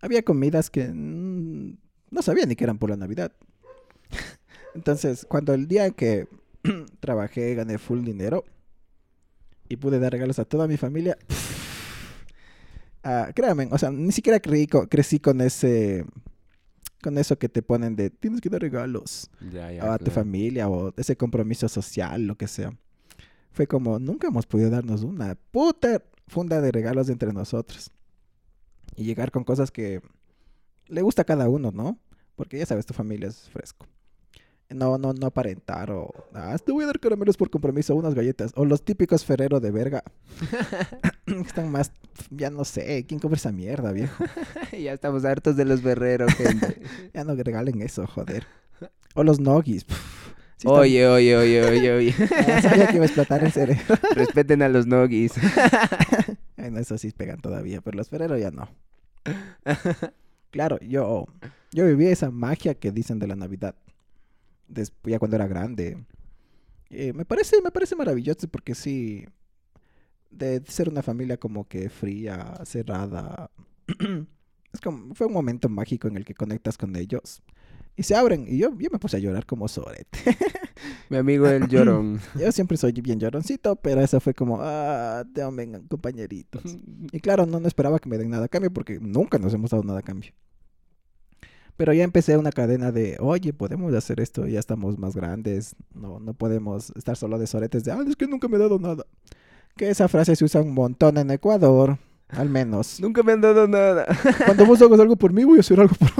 había 0.00 0.22
comidas 0.22 0.70
que 0.70 0.88
no 0.94 2.22
sabía 2.22 2.46
ni 2.46 2.56
que 2.56 2.64
eran 2.64 2.78
por 2.78 2.90
la 2.90 2.96
Navidad. 2.96 3.32
Entonces, 4.74 5.26
cuando 5.28 5.54
el 5.54 5.66
día 5.66 5.90
que 5.90 6.28
trabajé, 7.00 7.54
gané 7.54 7.78
full 7.78 8.04
dinero 8.04 8.44
y 9.70 9.76
pude 9.76 9.98
dar 10.00 10.12
regalos 10.12 10.38
a 10.40 10.44
toda 10.44 10.66
mi 10.66 10.76
familia, 10.76 11.16
uh, 13.04 13.32
créanme, 13.32 13.68
o 13.70 13.78
sea, 13.78 13.90
ni 13.90 14.12
siquiera 14.12 14.40
creí, 14.40 14.66
crecí 14.66 15.20
con 15.20 15.40
ese 15.40 16.04
con 17.00 17.16
eso 17.16 17.38
que 17.38 17.48
te 17.48 17.62
ponen 17.62 17.96
de 17.96 18.10
tienes 18.10 18.42
que 18.42 18.50
dar 18.50 18.60
regalos 18.60 19.30
a 19.80 19.96
tu 19.96 20.10
familia 20.10 20.68
o 20.68 20.92
ese 20.98 21.16
compromiso 21.16 21.68
social, 21.68 22.26
lo 22.26 22.36
que 22.36 22.46
sea. 22.46 22.76
Fue 23.52 23.66
como, 23.66 23.98
nunca 23.98 24.28
hemos 24.28 24.46
podido 24.46 24.70
darnos 24.70 25.02
una 25.02 25.34
puta 25.34 26.02
funda 26.26 26.60
de 26.60 26.70
regalos 26.70 27.08
entre 27.08 27.32
nosotros. 27.32 27.90
Y 28.96 29.04
llegar 29.04 29.30
con 29.30 29.44
cosas 29.44 29.70
que 29.70 30.02
le 30.88 31.00
gusta 31.00 31.22
a 31.22 31.24
cada 31.24 31.48
uno, 31.48 31.70
¿no? 31.72 31.98
Porque 32.36 32.58
ya 32.58 32.66
sabes, 32.66 32.84
tu 32.84 32.92
familia 32.92 33.28
es 33.28 33.48
fresco. 33.48 33.86
No, 34.70 34.98
no, 34.98 35.12
no 35.12 35.26
aparentar 35.26 35.90
o... 35.90 36.12
Ah, 36.32 36.56
te 36.64 36.70
voy 36.70 36.84
a 36.84 36.86
dar 36.86 37.00
caramelos 37.00 37.36
por 37.36 37.50
compromiso, 37.50 37.96
unas 37.96 38.14
galletas. 38.14 38.52
O 38.54 38.64
los 38.64 38.84
típicos 38.84 39.24
Ferrero 39.24 39.58
de 39.58 39.72
verga. 39.72 40.04
Están 41.26 41.72
más... 41.72 41.92
Ya 42.30 42.50
no 42.50 42.64
sé, 42.64 43.04
¿quién 43.06 43.18
compra 43.18 43.36
esa 43.36 43.50
mierda, 43.50 43.90
viejo? 43.90 44.24
ya 44.72 44.92
estamos 44.92 45.24
hartos 45.24 45.56
de 45.56 45.64
los 45.64 45.80
Ferrero, 45.80 46.28
gente. 46.28 46.82
ya 47.12 47.24
no 47.24 47.34
regalen 47.34 47.82
eso, 47.82 48.06
joder. 48.06 48.46
O 49.14 49.24
los 49.24 49.40
Noggies. 49.40 49.86
oye, 50.64 51.08
oye, 51.08 51.36
oye, 51.36 51.64
oye, 51.64 51.92
oye, 51.92 52.14
ah, 52.46 52.62
sabía 52.62 52.86
que 52.88 52.96
iba 52.96 53.04
a 53.04 53.06
explotar 53.06 53.42
el 53.42 53.50
cerebro. 53.50 53.82
Respeten 54.14 54.62
a 54.62 54.68
los 54.68 54.86
Noggies. 54.86 55.32
Ay, 56.56 56.70
no, 56.70 56.78
eso 56.78 56.96
sí 56.98 57.10
pegan 57.10 57.40
todavía, 57.40 57.80
pero 57.80 57.96
los 57.96 58.08
Ferrero 58.08 58.36
ya 58.36 58.50
no. 58.50 58.68
claro, 60.50 60.78
yo, 60.80 61.26
yo 61.72 61.86
viví 61.86 62.06
esa 62.06 62.30
magia 62.30 62.74
que 62.74 62.92
dicen 62.92 63.18
de 63.18 63.26
la 63.26 63.34
Navidad 63.34 63.74
después, 64.70 65.12
ya 65.12 65.18
cuando 65.18 65.36
era 65.36 65.46
grande. 65.46 66.04
Eh, 66.90 67.12
me 67.12 67.24
parece, 67.24 67.60
me 67.62 67.70
parece 67.70 67.94
maravilloso 67.96 68.48
porque 68.48 68.74
sí, 68.74 69.26
de 70.30 70.62
ser 70.66 70.88
una 70.88 71.02
familia 71.02 71.36
como 71.36 71.68
que 71.68 71.88
fría, 71.88 72.60
cerrada, 72.64 73.50
es 74.72 74.80
como, 74.80 75.14
fue 75.14 75.26
un 75.26 75.32
momento 75.32 75.68
mágico 75.68 76.08
en 76.08 76.16
el 76.16 76.24
que 76.24 76.34
conectas 76.34 76.76
con 76.76 76.96
ellos 76.96 77.42
y 77.96 78.02
se 78.02 78.14
abren. 78.14 78.46
Y 78.48 78.58
yo, 78.58 78.70
yo 78.78 78.88
me 78.90 78.98
puse 78.98 79.16
a 79.16 79.20
llorar 79.20 79.46
como 79.46 79.68
sorete. 79.68 80.18
Mi 81.10 81.18
amigo 81.18 81.46
el 81.46 81.68
llorón. 81.68 82.20
yo 82.38 82.50
siempre 82.52 82.76
soy 82.76 82.92
bien 82.92 83.20
lloroncito, 83.20 83.76
pero 83.76 84.00
eso 84.00 84.20
fue 84.20 84.32
como, 84.32 84.58
ah, 84.60 85.24
te 85.34 85.42
amen, 85.42 85.86
compañeritos. 85.88 86.62
y 87.12 87.20
claro, 87.20 87.46
no, 87.46 87.60
no 87.60 87.68
esperaba 87.68 87.98
que 87.98 88.08
me 88.08 88.18
den 88.18 88.30
nada 88.30 88.46
a 88.46 88.48
cambio 88.48 88.72
porque 88.72 88.98
nunca 89.00 89.38
nos 89.38 89.52
hemos 89.54 89.70
dado 89.70 89.82
nada 89.84 89.98
a 89.98 90.02
cambio. 90.02 90.32
Pero 91.80 91.94
ya 91.94 92.04
empecé 92.04 92.36
una 92.36 92.52
cadena 92.52 92.92
de, 92.92 93.16
oye, 93.20 93.54
podemos 93.54 93.94
hacer 93.94 94.20
esto, 94.20 94.46
ya 94.46 94.60
estamos 94.60 94.98
más 94.98 95.16
grandes, 95.16 95.74
no, 95.94 96.20
no 96.20 96.34
podemos 96.34 96.92
estar 96.94 97.16
solo 97.16 97.38
de 97.38 97.46
soretes 97.46 97.84
de, 97.84 97.90
ah, 97.90 98.04
es 98.06 98.16
que 98.16 98.26
nunca 98.26 98.48
me 98.48 98.58
he 98.58 98.60
dado 98.60 98.78
nada. 98.78 99.06
Que 99.78 99.88
esa 99.88 100.06
frase 100.06 100.36
se 100.36 100.44
usa 100.44 100.60
un 100.60 100.74
montón 100.74 101.16
en 101.16 101.30
Ecuador, 101.30 101.96
al 102.28 102.50
menos. 102.50 103.00
nunca 103.00 103.22
me 103.22 103.32
han 103.32 103.40
dado 103.40 103.66
nada. 103.66 104.04
Cuando 104.44 104.66
vos 104.66 104.82
hagas 104.82 105.00
algo 105.00 105.16
por 105.16 105.32
mí, 105.32 105.42
voy 105.42 105.56
a 105.56 105.60
hacer 105.60 105.80
algo 105.80 105.94
por 105.94 106.10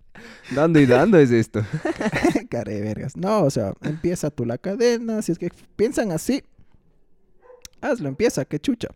Dando 0.56 0.80
y 0.80 0.86
dando 0.86 1.18
es 1.18 1.30
esto. 1.30 1.62
Care 2.48 2.80
vergas. 2.80 3.14
No, 3.14 3.42
o 3.42 3.50
sea, 3.50 3.74
empieza 3.82 4.30
tú 4.30 4.46
la 4.46 4.56
cadena, 4.56 5.20
si 5.20 5.32
es 5.32 5.38
que 5.38 5.50
piensan 5.76 6.10
así, 6.10 6.42
hazlo, 7.82 8.08
empieza, 8.08 8.46
que 8.46 8.58
chucha. 8.58 8.88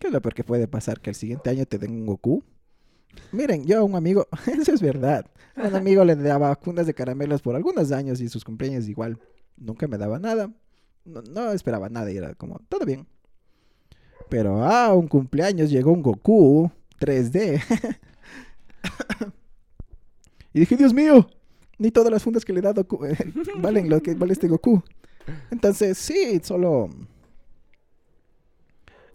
¿Qué 0.00 0.06
es 0.06 0.12
lo 0.14 0.22
peor 0.22 0.32
que 0.32 0.44
puede 0.44 0.66
pasar? 0.66 0.98
Que 0.98 1.10
el 1.10 1.16
siguiente 1.16 1.50
año 1.50 1.66
te 1.66 1.76
den 1.76 1.90
un 1.90 2.06
Goku. 2.06 2.42
Miren, 3.32 3.64
yo 3.64 3.78
a 3.78 3.82
un 3.82 3.94
amigo, 3.94 4.26
eso 4.46 4.72
es 4.72 4.82
verdad. 4.82 5.26
A 5.56 5.68
un 5.68 5.74
amigo 5.74 6.04
le 6.04 6.16
daba 6.16 6.54
fundas 6.56 6.86
de 6.86 6.94
caramelos 6.94 7.42
por 7.42 7.56
algunos 7.56 7.92
años 7.92 8.20
y 8.20 8.28
sus 8.28 8.44
cumpleaños 8.44 8.88
igual. 8.88 9.18
Nunca 9.56 9.86
me 9.86 9.98
daba 9.98 10.18
nada. 10.18 10.50
No, 11.04 11.52
esperaba 11.52 11.88
nada 11.88 12.10
y 12.10 12.16
era 12.16 12.34
como, 12.34 12.60
todo 12.68 12.86
bien. 12.86 13.06
Pero 14.28 14.62
a 14.62 14.86
ah, 14.86 14.94
un 14.94 15.08
cumpleaños 15.08 15.70
llegó 15.70 15.92
un 15.92 16.02
Goku 16.02 16.70
3D. 17.00 17.60
y 20.54 20.60
dije, 20.60 20.76
Dios 20.76 20.94
mío, 20.94 21.28
ni 21.78 21.90
todas 21.90 22.10
las 22.10 22.22
fundas 22.22 22.44
que 22.44 22.52
le 22.52 22.60
he 22.60 22.62
dado 22.62 22.86
valen 23.58 23.88
lo 23.88 24.00
que 24.02 24.14
vale 24.14 24.32
este 24.32 24.48
Goku. 24.48 24.82
Entonces, 25.50 25.98
sí, 25.98 26.40
solo 26.42 26.88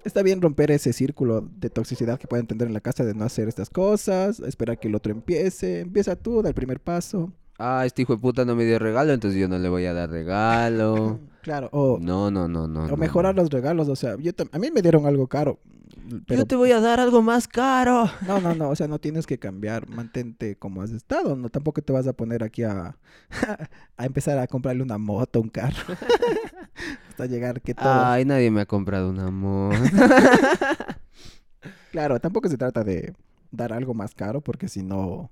está 0.07 0.23
bien 0.23 0.41
romper 0.41 0.71
ese 0.71 0.93
círculo 0.93 1.41
de 1.41 1.69
toxicidad 1.69 2.19
que 2.19 2.27
pueden 2.27 2.47
tener 2.47 2.67
en 2.67 2.73
la 2.73 2.81
casa 2.81 3.03
de 3.03 3.13
no 3.13 3.25
hacer 3.25 3.47
estas 3.47 3.69
cosas, 3.69 4.39
esperar 4.39 4.79
que 4.79 4.87
el 4.87 4.95
otro 4.95 5.11
empiece, 5.11 5.81
empieza 5.81 6.15
tú, 6.15 6.41
da 6.41 6.49
el 6.49 6.55
primer 6.55 6.79
paso. 6.79 7.31
Ah, 7.59 7.83
este 7.85 8.03
hijo 8.03 8.13
de 8.13 8.19
puta 8.19 8.45
no 8.45 8.55
me 8.55 8.65
dio 8.65 8.77
regalo, 8.77 9.13
entonces 9.13 9.39
yo 9.39 9.47
no 9.47 9.57
le 9.57 9.67
voy 9.67 9.85
a 9.85 9.93
dar 9.93 10.09
regalo. 10.09 11.19
claro, 11.41 11.69
o... 11.71 11.97
No, 11.99 12.29
no, 12.29 12.47
no, 12.47 12.67
no. 12.67 12.85
O 12.85 12.97
mejorar 12.97 13.35
los 13.35 13.49
regalos, 13.49 13.89
o 13.89 13.95
sea, 13.95 14.15
yo 14.17 14.31
a 14.51 14.59
mí 14.59 14.69
me 14.71 14.81
dieron 14.81 15.05
algo 15.05 15.27
caro. 15.27 15.59
Yo 16.27 16.45
te 16.45 16.55
voy 16.55 16.71
a 16.71 16.79
dar 16.79 17.01
algo 17.01 17.21
más 17.21 17.47
caro. 17.47 18.09
No, 18.25 18.39
no, 18.39 18.55
no, 18.55 18.69
o 18.69 18.75
sea, 18.75 18.87
no 18.87 18.99
tienes 18.99 19.27
que 19.27 19.39
cambiar, 19.39 19.89
mantente 19.89 20.55
como 20.55 20.81
has 20.81 20.91
estado, 20.91 21.35
no 21.35 21.49
tampoco 21.49 21.81
te 21.81 21.91
vas 21.91 22.07
a 22.07 22.13
poner 22.13 22.43
aquí 22.43 22.63
a, 22.63 22.95
a 23.97 24.05
empezar 24.05 24.37
a 24.37 24.47
comprarle 24.47 24.83
una 24.83 24.97
moto, 24.97 25.41
un 25.41 25.49
carro. 25.49 25.83
Hasta 27.17 27.25
llegar 27.25 27.61
que 27.63 27.73
todo. 27.73 28.05
Ay, 28.05 28.25
nadie 28.25 28.51
me 28.51 28.61
ha 28.61 28.67
comprado 28.67 29.09
una 29.09 29.31
moto. 29.31 29.75
claro, 31.91 32.19
tampoco 32.19 32.47
se 32.47 32.59
trata 32.59 32.83
de 32.83 33.15
dar 33.49 33.73
algo 33.73 33.95
más 33.95 34.13
caro 34.13 34.41
porque 34.41 34.67
si 34.67 34.83
no 34.83 35.31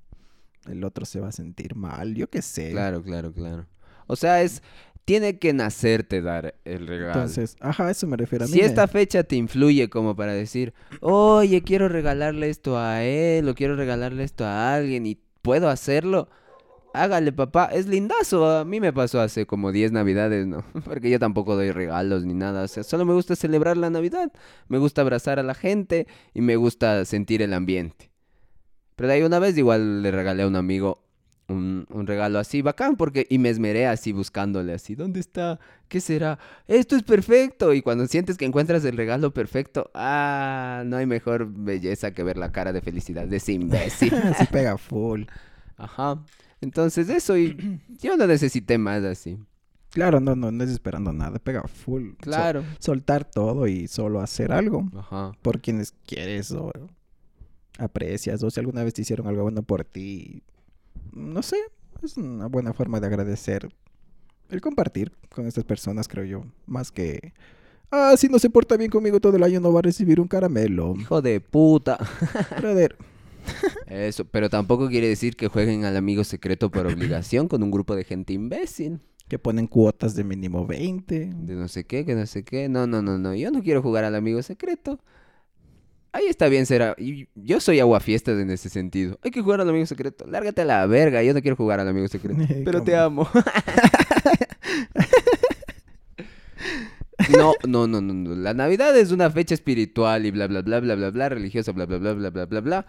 el 0.68 0.84
otro 0.84 1.06
se 1.06 1.20
va 1.20 1.28
a 1.28 1.32
sentir 1.32 1.76
mal, 1.76 2.16
yo 2.16 2.28
qué 2.28 2.42
sé. 2.42 2.72
Claro, 2.72 3.04
claro, 3.04 3.32
claro. 3.32 3.68
O 4.08 4.16
sea, 4.16 4.42
es 4.42 4.64
tiene 5.06 5.38
que 5.38 5.54
nacerte 5.54 6.24
dar 6.24 6.56
el 6.66 6.88
regalo. 6.88 7.14
Entonces, 7.14 7.56
ajá, 7.60 7.92
eso 7.92 8.08
me 8.08 8.18
refiero 8.18 8.46
a 8.46 8.48
mí. 8.48 8.54
Si 8.56 8.62
esta 8.62 8.88
fecha 8.88 9.22
te 9.22 9.36
influye 9.36 9.88
como 9.88 10.16
para 10.16 10.34
decir, 10.34 10.74
oye, 11.02 11.62
quiero 11.62 11.88
regalarle 11.88 12.50
esto 12.50 12.80
a 12.80 13.04
él 13.04 13.48
o 13.48 13.54
quiero 13.54 13.76
regalarle 13.76 14.24
esto 14.24 14.44
a 14.44 14.74
alguien 14.74 15.06
y 15.06 15.20
puedo 15.44 15.70
hacerlo, 15.70 16.30
hágale 17.04 17.32
papá, 17.32 17.66
es 17.66 17.88
lindazo. 17.88 18.50
A 18.50 18.66
mí 18.66 18.80
me 18.80 18.94
pasó 18.94 19.22
hace 19.22 19.46
como 19.46 19.72
10 19.72 19.92
navidades, 19.92 20.48
¿no? 20.48 20.64
Porque 20.86 21.10
yo 21.10 21.20
tampoco 21.20 21.56
doy 21.56 21.72
regalos 21.72 22.26
ni 22.26 22.34
nada. 22.34 22.64
O 22.64 22.68
sea, 22.68 22.84
solo 22.84 23.06
me 23.06 23.14
gusta 23.14 23.36
celebrar 23.36 23.78
la 23.78 23.90
Navidad, 23.90 24.32
me 24.68 24.78
gusta 24.78 25.02
abrazar 25.02 25.40
a 25.40 25.44
la 25.44 25.54
gente 25.54 26.08
y 26.34 26.42
me 26.42 26.56
gusta 26.56 27.06
sentir 27.06 27.42
el 27.42 27.54
ambiente. 27.54 28.10
Pero 28.96 29.10
de 29.10 29.16
ahí 29.16 29.24
una 29.24 29.40
vez 29.40 29.58
igual 29.58 30.02
le 30.02 30.12
regalé 30.12 30.44
a 30.44 30.48
un 30.48 30.56
amigo 30.56 31.06
un, 31.48 32.08
regalo 32.08 32.40
así 32.40 32.62
bacán 32.62 32.96
porque 32.96 33.28
y 33.30 33.38
me 33.38 33.50
esmeré 33.50 33.88
así 33.88 34.12
buscándole 34.12 34.74
así, 34.74 34.96
¿dónde 34.96 35.20
está? 35.20 35.60
¿Qué 35.88 36.02
será? 36.02 36.40
Esto 36.68 36.96
es 36.96 37.04
perfecto 37.04 37.74
y 37.74 37.82
cuando 37.82 38.08
sientes 38.08 38.38
que 38.38 38.46
encuentras 38.46 38.84
el 38.86 38.98
regalo 38.98 39.34
perfecto, 39.34 39.92
ah, 39.94 40.84
no 40.86 40.98
hay 40.98 41.06
mejor 41.06 41.48
belleza 41.48 42.12
que 42.12 42.24
ver 42.24 42.38
la 42.38 42.52
cara 42.52 42.74
de 42.74 42.82
felicidad 42.82 43.28
de 43.28 43.38
ese 43.38 43.54
imbécil. 43.54 44.14
así 44.24 44.46
pega 44.48 44.78
full. 44.78 45.24
Ajá. 45.78 46.20
Entonces 46.66 47.10
eso 47.10 47.38
y 47.38 47.80
yo 48.02 48.18
no 48.18 48.26
necesité 48.26 48.78
más 48.78 49.04
así. 49.04 49.38
Claro, 49.92 50.20
no, 50.20 50.36
no, 50.36 50.52
no 50.52 50.64
es 50.64 50.72
esperando 50.72 51.14
nada, 51.14 51.40
pega 51.40 51.64
full. 51.68 52.16
Claro. 52.20 52.66
soltar 52.80 53.24
todo 53.24 53.68
y 53.68 53.88
solo 53.88 54.20
hacer 54.20 54.52
algo 54.52 54.90
Ajá. 54.98 55.32
por 55.42 55.62
quienes 55.62 55.94
quieres 56.06 56.52
o 56.52 56.72
aprecias 57.78 58.44
o 58.44 58.50
si 58.50 58.60
alguna 58.60 58.84
vez 58.84 58.94
te 58.94 59.04
hicieron 59.04 59.28
algo 59.28 59.44
bueno 59.44 59.62
por 59.64 59.86
ti, 59.86 60.44
no 61.14 61.42
sé, 61.42 61.58
es 62.04 62.18
una 62.18 62.48
buena 62.48 62.74
forma 62.74 63.00
de 63.00 63.08
agradecer 63.08 63.70
el 64.50 64.60
compartir 64.60 65.14
con 65.34 65.46
estas 65.48 65.64
personas, 65.64 66.08
creo 66.08 66.26
yo, 66.26 66.46
más 66.66 66.92
que 66.92 67.34
ah, 67.92 68.16
si 68.18 68.28
no 68.28 68.40
se 68.40 68.50
porta 68.50 68.76
bien 68.76 68.92
conmigo 68.92 69.20
todo 69.20 69.38
el 69.38 69.44
año 69.44 69.60
no 69.62 69.72
va 69.72 69.80
a 69.80 69.84
recibir 69.84 70.20
un 70.20 70.28
caramelo. 70.28 70.94
Hijo 70.98 71.22
de 71.22 71.40
puta. 71.40 71.98
Brother. 72.58 72.98
Eso, 73.88 74.26
pero 74.26 74.50
tampoco 74.50 74.88
quiere 74.88 75.08
decir 75.08 75.36
que 75.36 75.48
jueguen 75.48 75.86
al 75.86 75.98
amigo 75.98 76.24
secreto 76.24 76.70
por 76.72 76.88
obligación 76.88 77.48
con 77.48 77.64
un 77.64 77.72
grupo 77.72 77.96
de 77.96 78.04
gente 78.04 78.34
imbécil. 78.34 79.00
Que 79.28 79.40
ponen 79.40 79.66
cuotas 79.68 80.16
de 80.16 80.24
mínimo 80.24 80.68
20. 80.68 81.32
De 81.34 81.56
no 81.56 81.68
sé 81.68 81.86
qué, 81.86 82.06
que 82.06 82.14
no 82.14 82.26
sé 82.28 82.44
qué. 82.44 82.70
No, 82.70 82.86
no, 82.86 83.02
no, 83.02 83.18
no. 83.18 83.34
Yo 83.34 83.50
no 83.50 83.64
quiero 83.64 83.82
jugar 83.82 84.04
al 84.04 84.14
amigo 84.16 84.42
secreto. 84.44 85.00
Ahí 86.12 86.28
está 86.28 86.48
bien 86.48 86.66
será. 86.66 86.96
Yo 87.34 87.60
soy 87.60 87.80
aguafiestas 87.80 88.40
en 88.40 88.50
ese 88.52 88.70
sentido. 88.70 89.20
Hay 89.24 89.32
que 89.32 89.42
jugar 89.42 89.62
al 89.62 89.70
amigo 89.70 89.86
secreto. 89.86 90.26
Lárgate 90.28 90.62
a 90.62 90.66
la 90.66 90.86
verga. 90.86 91.24
Yo 91.24 91.34
no 91.34 91.42
quiero 91.42 91.58
jugar 91.58 91.80
al 91.80 91.88
amigo 91.88 92.08
secreto. 92.08 92.40
Pero 92.64 92.84
te 92.84 92.96
amo. 92.96 93.28
No, 97.30 97.54
no, 97.68 97.88
no, 97.88 98.02
no, 98.02 98.14
no. 98.14 98.36
La 98.36 98.54
Navidad 98.54 98.96
es 98.98 99.12
una 99.12 99.30
fecha 99.30 99.54
espiritual 99.54 100.26
y 100.26 100.32
bla, 100.32 100.48
bla, 100.48 100.62
bla, 100.62 100.80
bla, 100.80 100.96
bla, 100.96 101.10
bla, 101.12 101.30
religiosa, 101.30 101.72
bla, 101.72 101.86
bla, 101.86 101.98
bla, 101.98 102.14
bla, 102.14 102.30
bla, 102.30 102.46
bla, 102.46 102.62
bla. 102.62 102.86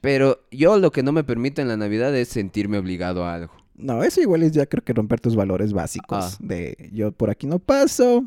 Pero 0.00 0.40
yo 0.50 0.78
lo 0.78 0.92
que 0.92 1.02
no 1.02 1.12
me 1.12 1.24
permite 1.24 1.62
en 1.62 1.68
la 1.68 1.76
Navidad 1.76 2.14
es 2.16 2.28
sentirme 2.28 2.78
obligado 2.78 3.24
a 3.24 3.34
algo. 3.34 3.52
No, 3.76 4.02
eso 4.02 4.20
igual 4.20 4.42
es 4.42 4.52
ya 4.52 4.66
creo 4.66 4.84
que 4.84 4.92
romper 4.92 5.20
tus 5.20 5.36
valores 5.36 5.72
básicos. 5.72 6.34
Ah. 6.34 6.36
De 6.40 6.90
yo 6.92 7.12
por 7.12 7.30
aquí 7.30 7.46
no 7.46 7.58
paso, 7.58 8.24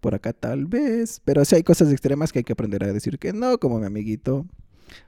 por 0.00 0.14
acá 0.14 0.32
tal 0.32 0.66
vez. 0.66 1.20
Pero 1.24 1.44
sí 1.44 1.56
hay 1.56 1.62
cosas 1.62 1.90
extremas 1.92 2.32
que 2.32 2.40
hay 2.40 2.44
que 2.44 2.52
aprender 2.52 2.84
a 2.84 2.92
decir 2.92 3.18
que 3.18 3.32
no, 3.32 3.58
como 3.58 3.78
mi 3.78 3.86
amiguito. 3.86 4.46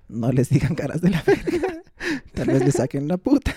No 0.09 0.31
les 0.33 0.51
digan 0.51 0.75
caras 0.75 1.01
de 1.01 1.11
la 1.11 1.23
verga. 1.23 1.83
Tal 2.35 2.49
vez 2.49 2.65
le 2.65 2.71
saquen 2.71 3.09
la 3.09 3.17
puta. 3.17 3.55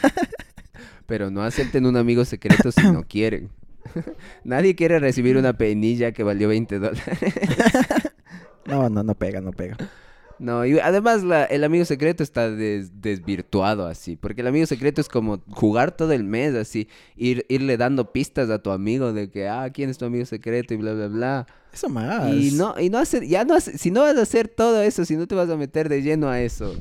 Pero 1.05 1.29
no 1.29 1.43
acepten 1.43 1.85
un 1.85 1.97
amigo 1.97 2.23
secreto 2.23 2.71
si 2.71 2.81
no 2.91 3.03
quieren. 3.07 3.49
Nadie 4.45 4.75
quiere 4.75 4.99
recibir 4.99 5.37
una 5.37 5.53
penilla 5.53 6.13
que 6.13 6.23
valió 6.23 6.47
20 6.47 6.79
dólares. 6.79 7.03
No, 8.65 8.89
no, 8.89 9.03
no 9.03 9.15
pega, 9.15 9.41
no 9.41 9.51
pega. 9.51 9.75
No, 10.39 10.65
y 10.65 10.79
además 10.79 11.23
la- 11.23 11.45
el 11.45 11.63
amigo 11.63 11.85
secreto 11.85 12.23
está 12.23 12.49
des- 12.49 13.01
desvirtuado 13.01 13.85
así, 13.87 14.15
porque 14.17 14.41
el 14.41 14.47
amigo 14.47 14.65
secreto 14.65 14.99
es 14.99 15.07
como 15.07 15.41
jugar 15.51 15.95
todo 15.95 16.11
el 16.11 16.23
mes 16.23 16.53
así, 16.55 16.87
ir, 17.15 17.45
irle 17.49 17.77
dando 17.77 18.11
pistas 18.11 18.49
a 18.49 18.59
tu 18.59 18.71
amigo 18.71 19.13
de 19.13 19.29
que, 19.29 19.47
ah, 19.47 19.69
¿quién 19.73 19.89
es 19.89 19.97
tu 19.97 20.05
amigo 20.05 20.25
secreto? 20.25 20.73
y 20.73 20.77
bla, 20.77 20.93
bla, 20.93 21.07
bla. 21.07 21.47
Eso 21.71 21.87
más. 21.89 22.33
Y 22.33 22.51
no, 22.51 22.75
y 22.79 22.89
no 22.89 22.97
hacer, 22.97 23.25
ya 23.25 23.45
no 23.45 23.59
si 23.59 23.89
no 23.91 24.01
vas 24.01 24.17
a 24.17 24.21
hacer 24.23 24.47
todo 24.47 24.81
eso, 24.81 25.05
si 25.05 25.15
no 25.15 25.27
te 25.27 25.35
vas 25.35 25.49
a 25.49 25.55
meter 25.57 25.87
de 25.89 26.01
lleno 26.01 26.29
a 26.29 26.41
eso. 26.41 26.75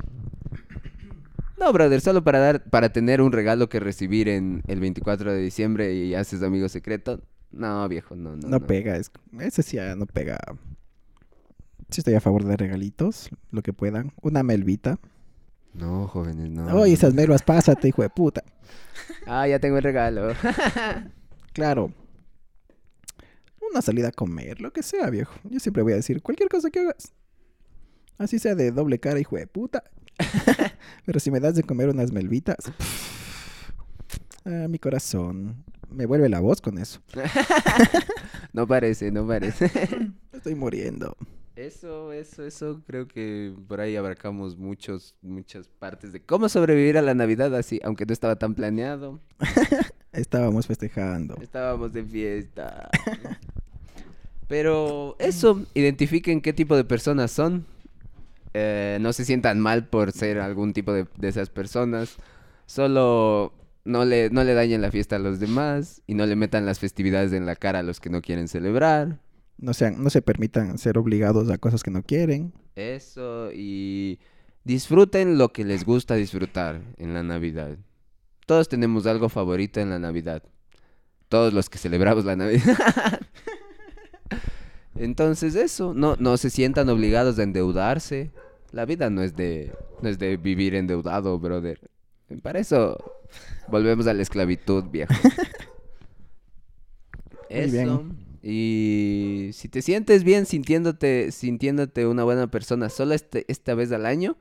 No, 1.59 1.73
brother, 1.73 2.01
solo 2.01 2.25
para 2.25 2.41
dar, 2.41 2.65
para 2.65 2.93
tener 2.93 3.21
un 3.21 3.31
regalo 3.31 3.69
que 3.69 3.79
recibir 3.79 4.29
en 4.29 4.63
el 4.67 4.81
24 4.81 5.33
de 5.33 5.41
diciembre 5.41 5.95
y 5.95 6.15
haces 6.15 6.43
amigo 6.43 6.69
secreto. 6.69 7.21
No, 7.53 7.87
viejo, 7.89 8.17
no, 8.17 8.35
no. 8.35 8.49
No 8.49 8.61
pega, 8.61 8.97
es, 8.97 9.11
ese 9.39 9.63
sí 9.63 9.77
ya 9.77 9.95
no 9.95 10.07
pega. 10.07 10.39
Sí 11.93 12.01
estoy 12.01 12.15
a 12.15 12.21
favor 12.23 12.45
de 12.45 12.57
regalitos, 12.57 13.29
lo 13.51 13.63
que 13.63 13.75
puedan. 13.75 14.13
Una 14.23 14.43
melvita. 14.43 14.99
No, 15.75 16.09
jóvenes, 16.09 16.49
no. 16.51 16.75
Oye, 16.75 16.95
esas 16.95 17.13
melvas, 17.13 17.43
pásate, 17.43 17.89
hijo 17.89 18.03
de 18.03 18.09
puta. 18.11 18.43
Ah, 19.27 19.47
ya 19.47 19.59
tengo 19.59 19.77
el 19.77 19.83
regalo. 19.83 20.33
Claro. 21.53 21.93
Una 23.71 23.83
salida 23.83 24.09
a 24.09 24.13
comer, 24.13 24.61
lo 24.63 24.73
que 24.73 24.83
sea, 24.83 25.11
viejo. 25.11 25.35
Yo 25.45 25.61
siempre 25.61 25.83
voy 25.83 25.93
a 25.93 25.97
decir 25.97 26.23
cualquier 26.23 26.49
cosa 26.49 26.71
que 26.71 26.81
hagas. 26.81 27.13
Así 28.17 28.39
sea 28.39 28.55
de 28.55 28.71
doble 28.71 28.99
cara, 28.99 29.21
hijo 29.21 29.37
de 29.37 29.47
puta. 29.47 29.85
Pero 31.05 31.21
si 31.21 31.31
me 31.31 31.41
das 31.41 31.57
de 31.57 31.63
comer 31.63 31.91
unas 31.91 32.11
melvitas. 32.11 32.57
ah, 34.47 34.67
mi 34.69 34.79
corazón. 34.79 35.63
Me 35.91 36.07
vuelve 36.07 36.31
la 36.31 36.41
voz 36.41 36.63
con 36.63 36.79
eso. 36.79 37.01
No 38.55 38.67
parece, 38.67 39.11
no 39.11 39.27
parece. 39.27 39.71
Estoy 40.33 40.55
muriendo. 40.55 41.17
Eso, 41.55 42.13
eso, 42.13 42.45
eso, 42.47 42.81
creo 42.87 43.07
que 43.07 43.55
por 43.69 43.81
ahí 43.81 43.95
abarcamos 43.97 44.57
muchos, 44.57 45.15
muchas 45.21 45.69
partes 45.69 46.13
de 46.13 46.23
cómo 46.23 46.49
sobrevivir 46.49 46.97
a 46.97 47.03
la 47.03 47.15
Navidad 47.15 47.55
así, 47.55 47.79
aunque 47.85 48.07
no 48.07 48.15
estaba 48.15 48.37
tan 48.37 48.55
planeado. 48.55 49.21
Estábamos 50.13 50.67
festejando. 50.67 51.37
Estábamos 51.43 51.93
de 51.93 52.05
fiesta. 52.05 52.89
Pero 54.49 55.17
eso, 55.19 55.65
identifiquen 55.75 56.41
qué 56.41 56.53
tipo 56.55 56.75
de 56.75 56.85
personas 56.85 57.31
son. 57.31 57.67
Eh, 58.55 58.99
no 59.01 59.13
se 59.13 59.25
sientan 59.25 59.61
mal 59.61 59.87
por 59.89 60.13
ser 60.13 60.39
algún 60.39 60.73
tipo 60.73 60.93
de, 60.93 61.07
de 61.17 61.29
esas 61.29 61.51
personas. 61.51 62.17
Solo 62.65 63.53
no 63.85 64.05
le, 64.05 64.31
no 64.31 64.45
le 64.45 64.55
dañen 64.55 64.81
la 64.81 64.91
fiesta 64.91 65.17
a 65.17 65.19
los 65.19 65.41
demás 65.41 66.03
y 66.07 66.15
no 66.15 66.25
le 66.27 66.37
metan 66.37 66.67
las 66.67 66.79
festividades 66.79 67.33
en 67.33 67.47
la 67.47 67.57
cara 67.57 67.81
a 67.81 67.83
los 67.83 68.01
que 68.01 68.11
no 68.11 68.23
quieren 68.23 68.49
celebrar. 68.49 69.19
No, 69.63 69.73
sean, 69.75 70.03
no 70.03 70.11
se 70.11 70.23
permitan 70.23 70.77
ser 70.77 70.99
obligados 70.99 71.49
a 71.49 71.57
cosas 71.57 71.85
que 71.85 71.93
no 71.93 72.03
quieren. 72.03 72.53
Eso 72.75 73.53
y 73.53 74.19
disfruten 74.65 75.39
lo 75.39 75.53
que 75.53 75.65
les 75.65 75.85
gusta 75.85 76.17
disfrutar 76.17 76.83
en 76.99 77.15
la 77.15 77.23
Navidad. 77.23 77.79
Todos 78.45 78.69
tenemos 78.69 79.07
algo 79.07 79.29
favorito 79.29 79.79
en 79.79 79.91
la 79.91 80.01
Navidad. 80.01 80.43
Todos 81.29 81.55
los 81.55 81.71
que 81.71 81.79
celebramos 81.79 82.25
la 82.25 82.35
Navidad. 82.35 82.77
Entonces 84.97 85.55
eso, 85.55 85.95
no, 85.95 86.17
no 86.19 86.37
se 86.39 86.51
sientan 86.51 86.89
obligados 86.89 87.39
a 87.39 87.45
endeudarse. 87.45 88.33
La 88.73 88.85
vida 88.85 89.11
no 89.11 89.23
es 89.23 89.37
de, 89.37 89.73
no 90.01 90.09
es 90.09 90.19
de 90.19 90.39
vivir 90.39 90.75
endeudado, 90.75 91.39
brother. 91.39 91.89
Para 92.43 92.59
eso 92.59 92.99
volvemos 93.69 94.09
a 94.09 94.13
la 94.13 94.23
esclavitud, 94.23 94.87
viejo. 94.91 95.15
Muy 97.49 97.71
bien. 97.71 98.22
Y 98.43 99.51
si 99.53 99.69
te 99.69 99.83
sientes 99.83 100.25
bien 100.25 100.47
sintiéndote, 100.47 101.31
sintiéndote 101.31 102.07
una 102.07 102.25
buena 102.25 102.51
persona 102.51 102.89
solo 102.89 103.15
este, 103.15 103.45
esta 103.49 103.75
vez 103.75 103.93
al 103.93 104.05
año 104.05 104.37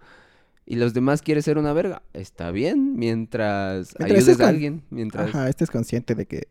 y 0.66 0.76
los 0.76 0.94
demás 0.94 1.22
quieres 1.22 1.46
ser 1.46 1.58
una 1.58 1.74
verga, 1.74 2.02
está 2.14 2.52
bien 2.52 2.96
mientras, 2.96 3.94
Mientras 4.00 4.22
ayudes 4.28 4.42
a 4.42 4.48
alguien, 4.50 4.84
mientras 4.90 5.30
Ajá, 5.30 5.50
estés 5.50 5.70
consciente 5.70 6.16
de 6.16 6.26
que 6.26 6.48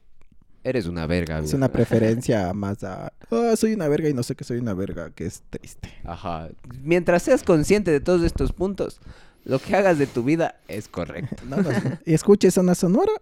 eres 0.62 0.86
una 0.86 1.06
verga. 1.06 1.38
es 1.40 1.54
una 1.54 1.68
preferencia 1.72 2.52
más 2.52 2.84
a... 2.84 3.12
"Ah, 3.30 3.54
soy 3.56 3.72
una 3.72 3.88
verga 3.88 4.08
y 4.08 4.14
no 4.14 4.22
sé 4.22 4.34
que 4.36 4.44
soy 4.44 4.58
una 4.58 4.74
verga, 4.74 5.10
que 5.10 5.26
es 5.26 5.42
triste. 5.50 5.88
Ajá. 6.04 6.50
Mientras 6.82 7.22
seas 7.22 7.42
consciente 7.42 7.90
de 7.90 8.00
todos 8.00 8.22
estos 8.22 8.52
puntos, 8.52 9.00
lo 9.44 9.58
que 9.58 9.74
hagas 9.74 9.98
de 9.98 10.06
tu 10.06 10.22
vida 10.22 10.60
es 10.68 10.86
correcto. 10.86 11.42
No, 11.48 11.56
no, 11.56 11.70
y 12.04 12.12
escuches 12.14 12.56
una 12.58 12.74
sonora. 12.74 13.12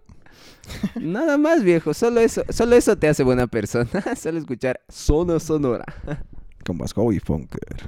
Nada 0.99 1.37
más, 1.37 1.63
viejo. 1.63 1.93
Solo 1.93 2.19
eso, 2.19 2.43
solo 2.49 2.75
eso 2.75 2.97
te 2.97 3.07
hace 3.07 3.23
buena 3.23 3.47
persona. 3.47 3.89
Solo 4.15 4.39
escuchar 4.39 4.81
zona 4.89 5.39
sonora. 5.39 5.85
Como 6.65 6.85
Howie 6.95 7.19
Funker. 7.19 7.87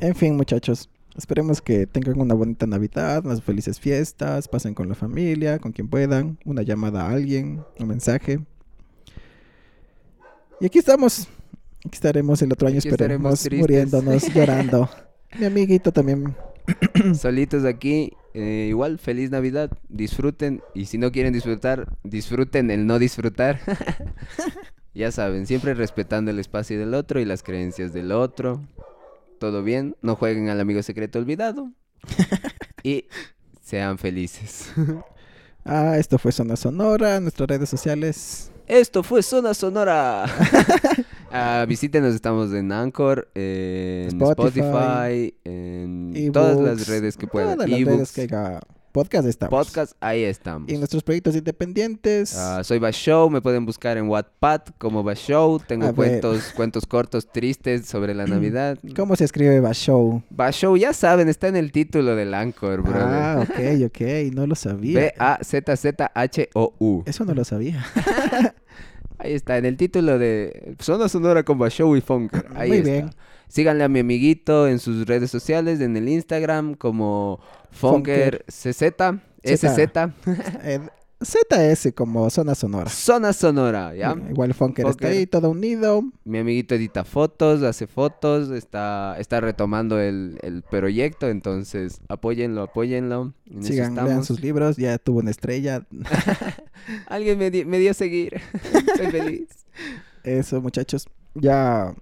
En 0.00 0.14
fin, 0.14 0.36
muchachos. 0.36 0.88
Esperemos 1.16 1.62
que 1.62 1.86
tengan 1.86 2.20
una 2.20 2.34
bonita 2.34 2.66
Navidad, 2.66 3.24
unas 3.24 3.42
felices 3.42 3.80
fiestas, 3.80 4.48
pasen 4.48 4.74
con 4.74 4.86
la 4.88 4.94
familia, 4.94 5.58
con 5.58 5.72
quien 5.72 5.88
puedan, 5.88 6.38
una 6.44 6.60
llamada 6.60 7.06
a 7.06 7.10
alguien, 7.10 7.64
un 7.78 7.88
mensaje. 7.88 8.40
Y 10.60 10.66
aquí 10.66 10.78
estamos. 10.78 11.26
Aquí 11.78 11.94
estaremos 11.94 12.42
el 12.42 12.52
otro 12.52 12.68
año, 12.68 12.78
Aquí 12.78 12.88
esperemos, 12.88 13.48
muriéndonos, 13.50 14.34
llorando. 14.34 14.90
Mi 15.38 15.46
amiguito 15.46 15.90
también. 15.90 16.36
Solitos 17.18 17.64
aquí. 17.64 18.12
eh, 18.34 18.66
igual, 18.68 18.98
feliz 18.98 19.30
Navidad. 19.30 19.70
Disfruten. 19.88 20.62
Y 20.74 20.86
si 20.86 20.98
no 20.98 21.12
quieren 21.12 21.32
disfrutar, 21.32 21.96
disfruten 22.04 22.70
el 22.70 22.86
no 22.86 22.98
disfrutar. 22.98 23.60
ya 24.94 25.10
saben, 25.12 25.46
siempre 25.46 25.74
respetando 25.74 26.30
el 26.30 26.38
espacio 26.38 26.78
del 26.78 26.94
otro 26.94 27.20
y 27.20 27.24
las 27.24 27.42
creencias 27.42 27.92
del 27.92 28.12
otro. 28.12 28.62
Todo 29.38 29.62
bien. 29.62 29.96
No 30.02 30.16
jueguen 30.16 30.48
al 30.48 30.60
amigo 30.60 30.82
secreto 30.82 31.18
olvidado. 31.18 31.72
y 32.82 33.06
sean 33.62 33.98
felices. 33.98 34.72
Ah, 35.68 35.98
esto 35.98 36.16
fue 36.16 36.30
Zona 36.30 36.54
Sonora, 36.54 37.18
nuestras 37.18 37.48
redes 37.48 37.68
sociales. 37.68 38.52
Esto 38.68 39.02
fue 39.02 39.20
Zona 39.20 39.52
Sonora. 39.52 40.26
Ah, 41.32 41.64
visítenos, 41.68 42.14
estamos 42.14 42.52
en 42.52 42.70
Anchor, 42.72 43.28
en 43.34 44.08
Spotify, 44.22 44.60
Spotify, 44.60 45.34
en 45.44 46.12
ebooks, 46.14 46.32
todas 46.32 46.58
las 46.60 46.86
redes 46.88 47.16
que 47.16 47.26
puedan. 47.26 47.54
Todas 47.56 47.68
las 47.68 47.78
redes 47.78 47.88
ebooks, 47.88 48.12
que 48.12 48.28
podcast 48.92 49.26
estamos. 49.28 49.50
podcast, 49.66 49.92
ahí 50.00 50.22
estamos. 50.22 50.70
Y 50.72 50.78
nuestros 50.78 51.02
proyectos 51.02 51.36
independientes. 51.36 52.34
Ah, 52.34 52.64
soy 52.64 52.78
Bashow, 52.78 53.28
me 53.28 53.42
pueden 53.42 53.66
buscar 53.66 53.98
en 53.98 54.08
Wattpad 54.08 54.62
como 54.78 55.02
Bashow. 55.02 55.58
Tengo 55.58 55.84
A 55.84 55.88
ver. 55.88 55.94
cuentos, 55.96 56.52
cuentos 56.56 56.86
cortos 56.86 57.30
tristes 57.30 57.84
sobre 57.86 58.14
la 58.14 58.24
Navidad. 58.28 58.78
¿Cómo 58.94 59.14
se 59.16 59.24
escribe 59.24 59.60
Bashow? 59.60 60.22
Bashow, 60.30 60.76
ya 60.78 60.94
saben, 60.94 61.28
está 61.28 61.48
en 61.48 61.56
el 61.56 61.72
título 61.72 62.16
del 62.16 62.32
Anchor, 62.32 62.80
brother. 62.82 63.02
Ah, 63.02 63.40
ok, 63.42 63.58
ok, 63.86 64.00
no 64.32 64.46
lo 64.46 64.54
sabía. 64.54 65.00
B-A-Z-Z-H-O-U. 65.98 67.02
Eso 67.04 67.24
no 67.26 67.34
lo 67.34 67.44
sabía. 67.44 67.84
Ahí 69.18 69.32
está, 69.34 69.56
en 69.58 69.64
el 69.64 69.76
título 69.76 70.18
de 70.18 70.76
Zona 70.80 71.08
Sonora 71.08 71.42
con 71.42 71.58
Bashow 71.58 71.96
y 71.96 72.00
Funker. 72.00 72.46
Ahí 72.54 72.68
Muy 72.68 72.78
está. 72.78 72.90
bien. 72.90 73.10
Síganle 73.48 73.84
a 73.84 73.88
mi 73.88 74.00
amiguito 74.00 74.66
en 74.66 74.78
sus 74.78 75.06
redes 75.06 75.30
sociales, 75.30 75.80
en 75.80 75.96
el 75.96 76.08
Instagram 76.08 76.74
como 76.74 77.40
Funker 77.70 78.44
CZ, 78.48 78.82
SZ, 79.44 79.78
ZS 81.22 81.92
como 81.94 82.28
zona 82.30 82.54
sonora. 82.54 82.90
Zona 82.90 83.32
Sonora, 83.32 83.94
¿ya? 83.94 84.12
Eh, 84.12 84.30
Igual 84.30 84.52
Funker, 84.52 84.84
está 84.86 84.92
Funker. 85.04 85.18
ahí 85.18 85.26
todo 85.26 85.50
unido. 85.50 86.02
Mi 86.24 86.38
amiguito 86.38 86.74
edita 86.74 87.04
fotos, 87.04 87.62
hace 87.62 87.86
fotos, 87.86 88.50
está, 88.50 89.16
está 89.18 89.40
retomando 89.40 89.98
el, 89.98 90.38
el 90.42 90.62
proyecto, 90.62 91.28
entonces 91.28 92.00
apóyenlo, 92.08 92.62
apóyenlo. 92.64 93.32
En 93.50 93.62
Sigan, 93.64 93.94
lean 93.94 94.24
sus 94.24 94.40
libros. 94.42 94.76
Ya 94.76 94.98
tuvo 94.98 95.20
una 95.20 95.30
estrella. 95.30 95.86
Alguien 97.08 97.38
me, 97.38 97.50
di- 97.50 97.64
me 97.64 97.78
dio 97.78 97.92
a 97.92 97.94
seguir, 97.94 98.40
estoy 98.62 99.06
feliz. 99.10 99.48
Eso, 100.22 100.60
muchachos. 100.60 101.06
Ya 101.34 101.94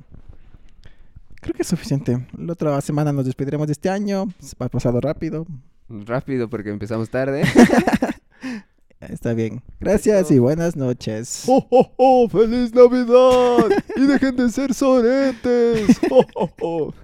Creo 1.40 1.54
que 1.54 1.62
es 1.62 1.68
suficiente. 1.68 2.26
La 2.38 2.54
otra 2.54 2.80
semana 2.80 3.12
nos 3.12 3.26
despediremos 3.26 3.66
de 3.68 3.72
este 3.74 3.90
año. 3.90 4.26
Se 4.40 4.56
ha 4.58 4.68
pasado 4.68 4.98
rápido. 5.00 5.46
Rápido 5.88 6.48
porque 6.48 6.70
empezamos 6.70 7.10
tarde. 7.10 7.42
Está 9.10 9.34
bien. 9.34 9.62
Gracias 9.80 10.30
y 10.30 10.38
buenas 10.38 10.76
noches. 10.76 11.44
¡Oh, 11.48 11.66
oh, 11.70 11.90
oh! 11.96 12.28
¡Feliz 12.28 12.74
Navidad! 12.74 13.82
¡Y 13.96 14.06
dejen 14.06 14.36
de 14.36 14.50
ser 14.50 14.74
soretes! 14.74 15.98
¡Oh, 16.10 16.24
oh, 16.34 16.50
oh! 16.60 16.94